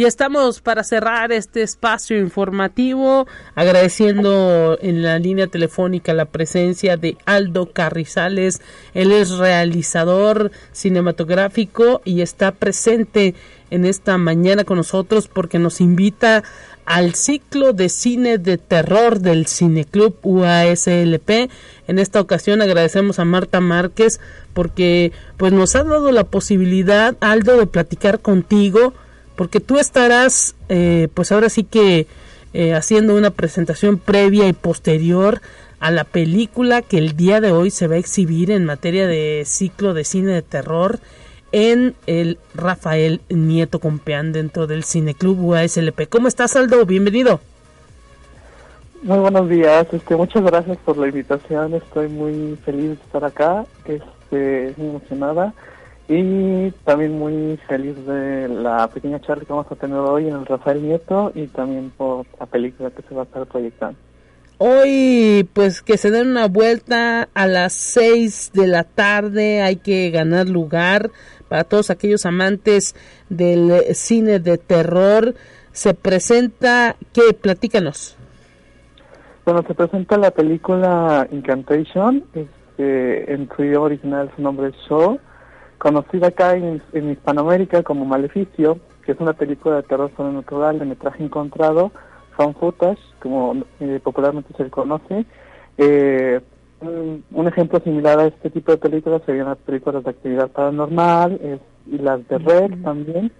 [0.00, 7.18] Y estamos para cerrar este espacio informativo agradeciendo en la línea telefónica la presencia de
[7.26, 8.62] Aldo Carrizales.
[8.94, 13.34] Él es realizador cinematográfico y está presente
[13.68, 16.44] en esta mañana con nosotros porque nos invita
[16.86, 21.50] al ciclo de cine de terror del Cineclub UASLP.
[21.88, 24.18] En esta ocasión agradecemos a Marta Márquez
[24.54, 28.94] porque pues nos ha dado la posibilidad, Aldo, de platicar contigo
[29.40, 32.06] porque tú estarás, eh, pues ahora sí que
[32.52, 35.40] eh, haciendo una presentación previa y posterior
[35.78, 39.44] a la película que el día de hoy se va a exhibir en materia de
[39.46, 40.98] ciclo de cine de terror
[41.52, 46.06] en el Rafael Nieto Compeán dentro del Cineclub UASLP.
[46.10, 46.84] ¿Cómo estás, Aldo?
[46.84, 47.40] Bienvenido.
[49.02, 53.64] Muy buenos días, este, muchas gracias por la invitación, estoy muy feliz de estar acá,
[53.86, 55.54] este, muy emocionada
[56.12, 60.44] y también muy feliz de la pequeña charla que vamos a tener hoy en el
[60.44, 63.96] Rafael Nieto y también por la película que se va a estar proyectando.
[64.58, 70.10] Hoy, pues que se den una vuelta a las 6 de la tarde, hay que
[70.10, 71.12] ganar lugar
[71.48, 72.96] para todos aquellos amantes
[73.28, 75.36] del cine de terror.
[75.70, 77.34] Se presenta, ¿qué?
[77.40, 78.16] Platícanos.
[79.44, 85.20] Bueno, se presenta la película Incantation, este, en su idioma original su nombre es Show,
[85.80, 91.24] conocida acá en, Hispanoamérica como Maleficio, que es una película de terror sobrenatural de metraje
[91.24, 91.90] encontrado,
[92.36, 95.26] found footage, como eh, popularmente se le conoce.
[95.78, 96.40] Eh,
[96.80, 101.98] un, ejemplo similar a este tipo de películas serían las películas de actividad paranormal y
[101.98, 103.32] las de Red también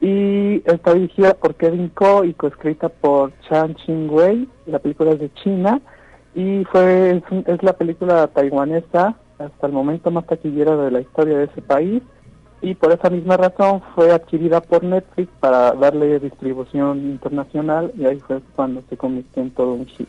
[0.00, 4.48] y está dirigida por Kevin Ko y coescrita por Chan Ching Wei.
[4.66, 5.80] La película es de China
[6.34, 11.44] y fue es, la película taiwanesa hasta el momento más taquillera de la historia de
[11.44, 12.02] ese país
[12.62, 18.20] y por esa misma razón fue adquirida por Netflix para darle distribución internacional y ahí
[18.20, 20.08] fue cuando se convirtió en todo un hit.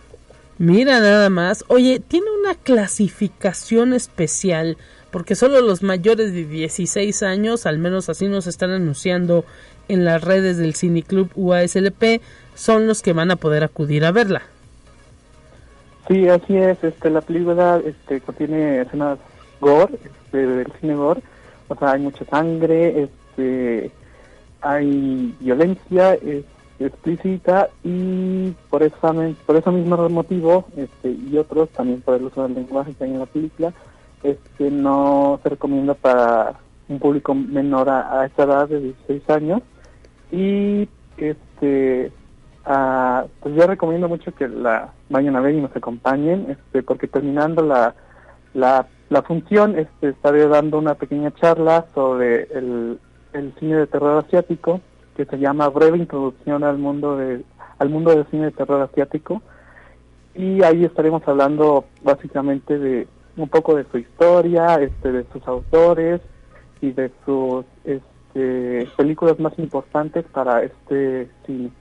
[0.57, 4.77] Mira nada más, oye, tiene una clasificación especial
[5.11, 9.43] porque solo los mayores de 16 años, al menos así nos están anunciando
[9.87, 12.21] en las redes del Cineclub UASLP
[12.53, 14.43] son los que van a poder acudir a verla.
[16.11, 16.83] Sí, así es.
[16.83, 19.17] Este, la película este, contiene escenas
[19.61, 21.21] gore, este, del cine gore.
[21.69, 23.91] O sea, hay mucha sangre, este,
[24.59, 26.43] hay violencia es,
[26.79, 28.97] explícita y por eso,
[29.45, 33.11] por ese mismo motivo este, y otros, también por el uso del lenguaje que hay
[33.11, 33.71] en la película,
[34.23, 36.55] este, no se recomienda para
[36.89, 39.61] un público menor a, a esa edad de 16 años
[40.31, 42.11] y este
[42.65, 47.07] ah, pues yo recomiendo mucho que la vayan a ver y nos acompañen este porque
[47.07, 47.95] terminando la
[48.53, 52.99] la, la función este estaré dando una pequeña charla sobre el,
[53.33, 54.81] el cine de terror asiático
[55.15, 57.43] que se llama breve introducción al mundo de
[57.79, 59.41] al mundo del cine de terror asiático
[60.35, 63.07] y ahí estaremos hablando básicamente de
[63.37, 66.21] un poco de su historia este de sus autores
[66.81, 71.71] y de sus este, películas más importantes para este cine.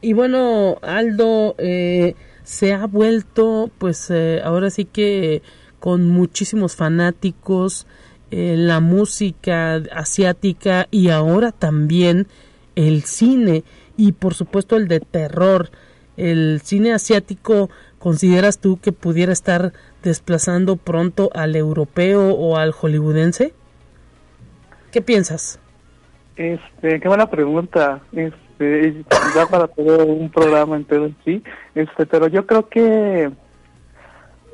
[0.00, 5.42] Y bueno, Aldo, eh, se ha vuelto, pues eh, ahora sí que
[5.80, 7.86] con muchísimos fanáticos,
[8.30, 12.26] eh, la música asiática y ahora también
[12.74, 13.62] el cine
[13.96, 15.70] y por supuesto el de terror.
[16.16, 19.72] El cine asiático, ¿consideras tú que pudiera estar
[20.02, 23.54] desplazando pronto al europeo o al hollywoodense?
[24.92, 25.60] ¿Qué piensas?
[26.36, 28.02] Este, qué buena pregunta.
[28.58, 31.42] Ya para todo un programa entero en sí.
[31.74, 33.30] Este, pero yo creo que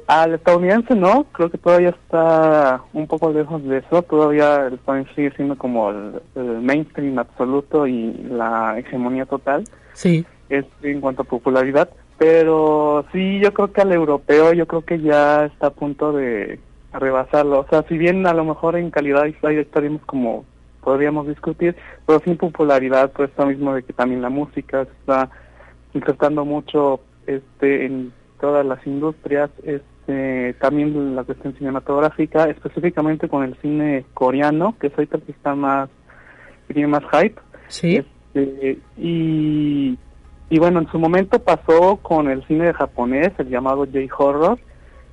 [0.07, 4.03] al estadounidense no, creo que todavía está un poco lejos de eso.
[4.03, 6.20] Todavía el país sigue siendo como el,
[6.61, 9.64] mainstream absoluto y la hegemonía total.
[9.92, 10.24] Sí.
[10.48, 11.88] Este, en cuanto a popularidad.
[12.18, 16.61] Pero sí, yo creo que al europeo, yo creo que ya está a punto de
[16.92, 17.61] rebasarlo.
[17.61, 20.44] O sea, si bien a lo mejor en calidad estaríamos como
[20.82, 21.76] podríamos discutir,
[22.06, 25.30] pero sin popularidad por esto mismo de que también la música está
[25.94, 33.56] insertando mucho este en todas las industrias, este también la cuestión cinematográfica, específicamente con el
[33.62, 35.88] cine coreano, que es ahorita que está más,
[36.66, 37.40] que tiene más hype.
[37.68, 38.04] Sí.
[38.34, 39.96] Este, y,
[40.50, 44.58] y bueno, en su momento pasó con el cine japonés, el llamado J-Horror,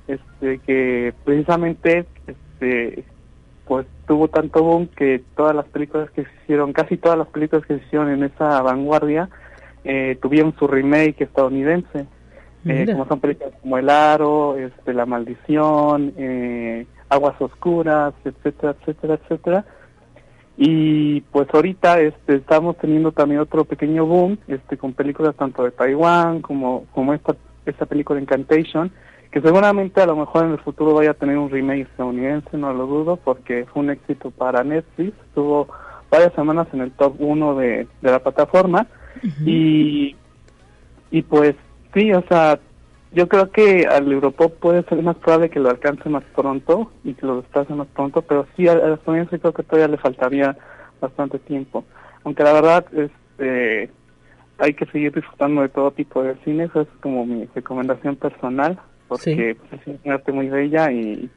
[0.08, 3.04] este, que precisamente este,
[3.70, 7.64] pues tuvo tanto boom que todas las películas que se hicieron, casi todas las películas
[7.64, 9.28] que se hicieron en esa vanguardia,
[9.84, 12.06] eh, tuvieron su remake estadounidense.
[12.66, 19.20] Eh, como son películas como El Aro, este, La Maldición, eh, Aguas Oscuras, etcétera, etcétera,
[19.22, 19.64] etcétera.
[20.56, 25.70] Y pues ahorita este, estamos teniendo también otro pequeño boom este, con películas tanto de
[25.70, 28.90] Taiwán como, como esta, esta película Encantation,
[29.30, 32.72] que seguramente a lo mejor en el futuro vaya a tener un remake estadounidense, no
[32.72, 35.68] lo dudo, porque fue un éxito para Netflix, estuvo
[36.10, 38.88] varias semanas en el top 1 de, de la plataforma
[39.44, 40.16] y,
[41.12, 41.54] y pues
[41.94, 42.58] sí, o sea,
[43.12, 47.14] yo creo que al Europop puede ser más probable que lo alcance más pronto y
[47.14, 50.56] que lo desplace más pronto, pero sí al, al estadounidense creo que todavía le faltaría
[51.00, 51.84] bastante tiempo.
[52.24, 53.90] Aunque la verdad, este
[54.58, 58.78] hay que seguir disfrutando de todo tipo de cine, eso es como mi recomendación personal
[59.10, 61.28] porque pues, es un arte muy bella y,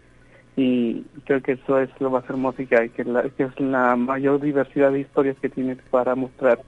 [0.56, 3.04] y creo que eso es lo más hermoso que hay, que,
[3.36, 6.60] que es la mayor diversidad de historias que tienes para mostrar.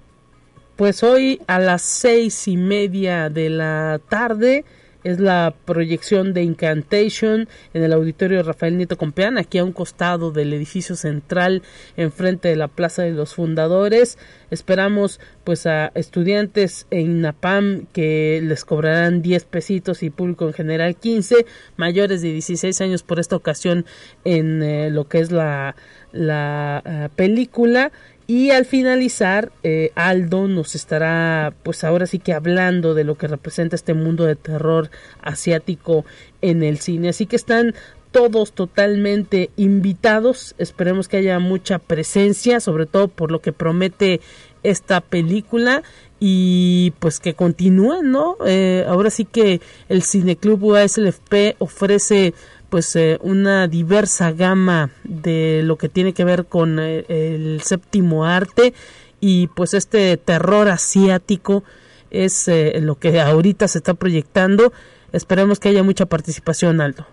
[0.75, 4.65] Pues hoy a las seis y media de la tarde
[5.05, 10.31] es la proyección de Incantation en el auditorio Rafael Nieto Compeán, aquí a un costado
[10.31, 11.61] del edificio central,
[11.95, 14.17] enfrente de la Plaza de los Fundadores.
[14.49, 20.95] Esperamos pues a estudiantes en NAPAM que les cobrarán 10 pesitos y público en general
[20.95, 21.45] 15,
[21.77, 23.85] mayores de 16 años por esta ocasión
[24.23, 25.75] en eh, lo que es la,
[26.13, 27.91] la eh, película
[28.27, 33.27] y al finalizar, eh, Aldo nos estará, pues ahora sí que hablando de lo que
[33.27, 34.89] representa este mundo de terror
[35.21, 36.05] asiático
[36.41, 37.09] en el cine.
[37.09, 37.75] Así que están
[38.11, 40.55] todos totalmente invitados.
[40.57, 44.21] Esperemos que haya mucha presencia, sobre todo por lo que promete
[44.63, 45.83] esta película
[46.19, 48.37] y pues que continúen, ¿no?
[48.45, 52.33] Eh, ahora sí que el Cineclub UASLFP ofrece
[52.75, 58.25] pues eh, una diversa gama de lo que tiene que ver con eh, el séptimo
[58.25, 58.73] arte
[59.21, 61.63] y pues este terror asiático
[62.11, 64.73] es eh, lo que ahorita se está proyectando.
[65.13, 67.05] Esperemos que haya mucha participación, Aldo.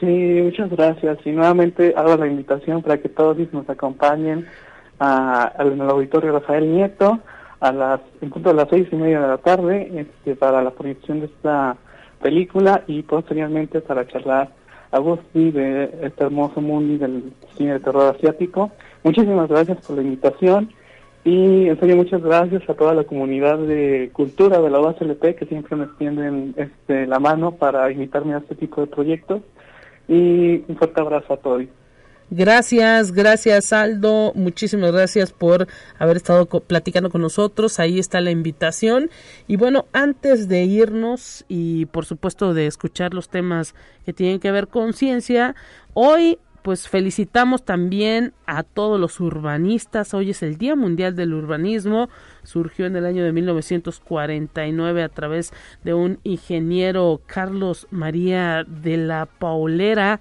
[0.00, 1.18] Sí, muchas gracias.
[1.26, 4.46] Y nuevamente hago la invitación para que todos nos acompañen
[4.98, 7.20] al auditorio Rafael Nieto
[7.60, 10.70] a las en punto de las seis y media de la tarde este, para la
[10.70, 11.76] proyección de esta
[12.20, 14.50] película y posteriormente para charlar
[14.90, 18.70] a Gusti de este hermoso mundo del cine de terror asiático.
[19.04, 20.70] Muchísimas gracias por la invitación
[21.24, 25.46] y en serio muchas gracias a toda la comunidad de cultura de la UASLP que
[25.46, 29.42] siempre me extienden este, la mano para invitarme a este tipo de proyectos
[30.08, 31.64] y un fuerte abrazo a todos.
[32.30, 35.66] Gracias, gracias Aldo, muchísimas gracias por
[35.98, 39.08] haber estado platicando con nosotros, ahí está la invitación
[39.46, 43.74] y bueno, antes de irnos y por supuesto de escuchar los temas
[44.04, 45.54] que tienen que ver con ciencia,
[45.94, 50.12] hoy pues felicitamos también a todos los urbanistas.
[50.12, 52.10] Hoy es el Día Mundial del Urbanismo.
[52.42, 55.52] Surgió en el año de 1949 a través
[55.82, 60.20] de un ingeniero Carlos María de la Paulera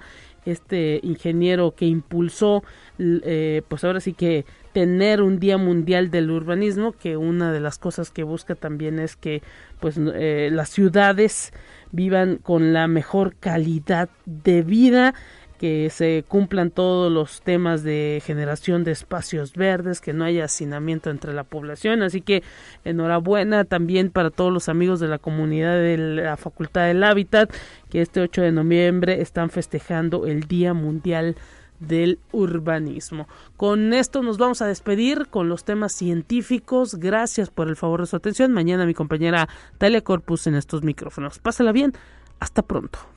[0.52, 2.64] este ingeniero que impulsó,
[3.00, 7.80] eh, pues ahora sí que tener un día mundial del urbanismo, que una de las
[7.80, 9.41] cosas que busca también es que
[9.80, 11.52] pues eh, las ciudades
[11.91, 15.14] vivan con la mejor calidad de vida
[15.58, 21.10] que se cumplan todos los temas de generación de espacios verdes, que no haya hacinamiento
[21.10, 22.01] entre la población.
[22.03, 22.43] Así que
[22.86, 27.51] enhorabuena también para todos los amigos de la comunidad de la Facultad del Hábitat,
[27.89, 31.36] que este 8 de noviembre están festejando el Día Mundial
[31.80, 33.28] del urbanismo.
[33.55, 36.95] Con esto nos vamos a despedir con los temas científicos.
[36.95, 38.53] Gracias por el favor de su atención.
[38.53, 39.47] Mañana mi compañera
[39.78, 41.39] Talia Corpus en estos micrófonos.
[41.39, 41.93] Pásala bien.
[42.39, 43.16] Hasta pronto.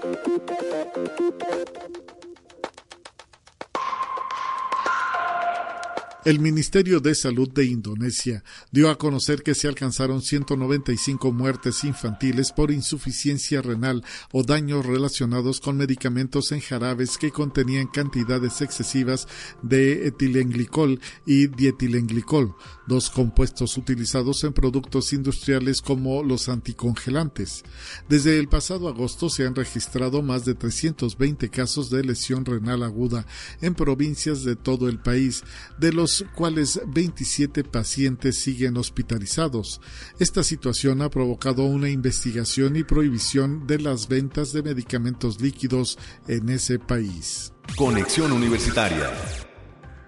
[6.23, 12.51] El Ministerio de Salud de Indonesia dio a conocer que se alcanzaron 195 muertes infantiles
[12.51, 19.27] por insuficiencia renal o daños relacionados con medicamentos en jarabes que contenían cantidades excesivas
[19.63, 22.53] de etilenglicol y dietilenglicol,
[22.85, 27.63] dos compuestos utilizados en productos industriales como los anticongelantes.
[28.09, 33.25] Desde el pasado agosto se han registrado más de 320 casos de lesión renal aguda
[33.59, 35.43] en provincias de todo el país,
[35.79, 39.81] de los cuales 27 pacientes siguen hospitalizados.
[40.19, 45.97] Esta situación ha provocado una investigación y prohibición de las ventas de medicamentos líquidos
[46.27, 47.53] en ese país.
[47.75, 49.09] Conexión Universitaria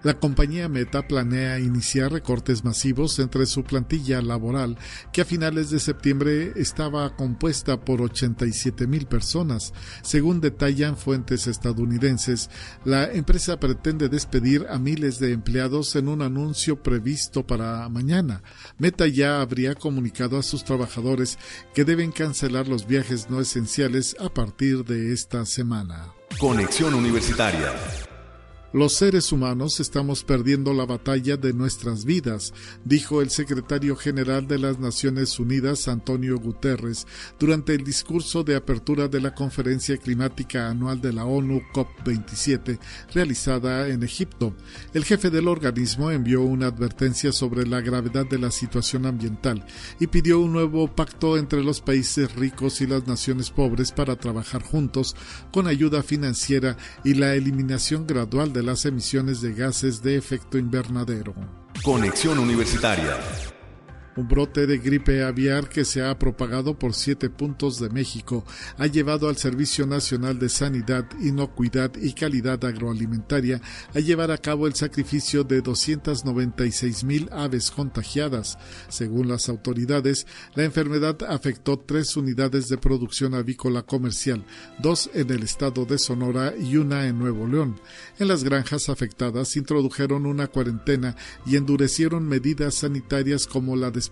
[0.04, 4.76] la compañía Meta planea iniciar recortes masivos entre su plantilla laboral,
[5.12, 9.72] que a finales de septiembre estaba compuesta por 87 mil personas.
[10.02, 12.50] Según detallan fuentes estadounidenses,
[12.84, 18.42] la empresa pretende despedir a miles de empleados en un anuncio previsto para mañana.
[18.76, 21.38] Meta ya habría comunicado a sus trabajadores
[21.74, 26.12] que deben cancelar los viajes no esenciales a partir de esta semana.
[26.38, 27.72] Conexión Universitaria
[28.74, 32.52] Los seres humanos estamos perdiendo la batalla de nuestras vidas,
[32.84, 37.06] dijo el secretario general de las Naciones Unidas, Antonio Guterres,
[37.38, 42.80] durante el discurso de apertura de la Conferencia Climática Anual de la ONU COP27,
[43.14, 44.56] realizada en Egipto.
[44.92, 49.64] El jefe del organismo envió una advertencia sobre la gravedad de la situación ambiental
[50.00, 54.64] y pidió un nuevo pacto entre los países ricos y las naciones pobres para trabajar
[54.64, 55.14] juntos
[55.52, 61.34] con ayuda financiera y la eliminación gradual de las emisiones de gases de efecto invernadero.
[61.82, 63.16] Conexión Universitaria
[64.16, 68.44] un brote de gripe aviar que se ha propagado por siete puntos de México
[68.78, 73.60] ha llevado al Servicio Nacional de Sanidad, Inocuidad y Calidad Agroalimentaria
[73.92, 78.58] a llevar a cabo el sacrificio de 296 mil aves contagiadas.
[78.88, 84.44] Según las autoridades, la enfermedad afectó tres unidades de producción avícola comercial,
[84.78, 87.80] dos en el estado de Sonora y una en Nuevo León.
[88.18, 94.03] En las granjas afectadas introdujeron una cuarentena y endurecieron medidas sanitarias como la de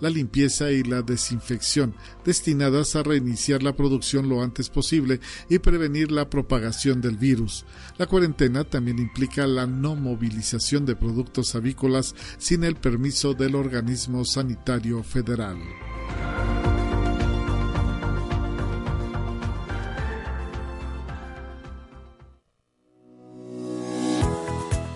[0.00, 1.94] la limpieza y la desinfección,
[2.24, 7.64] destinadas a reiniciar la producción lo antes posible y prevenir la propagación del virus.
[7.98, 14.24] La cuarentena también implica la no movilización de productos avícolas sin el permiso del organismo
[14.24, 15.58] sanitario federal.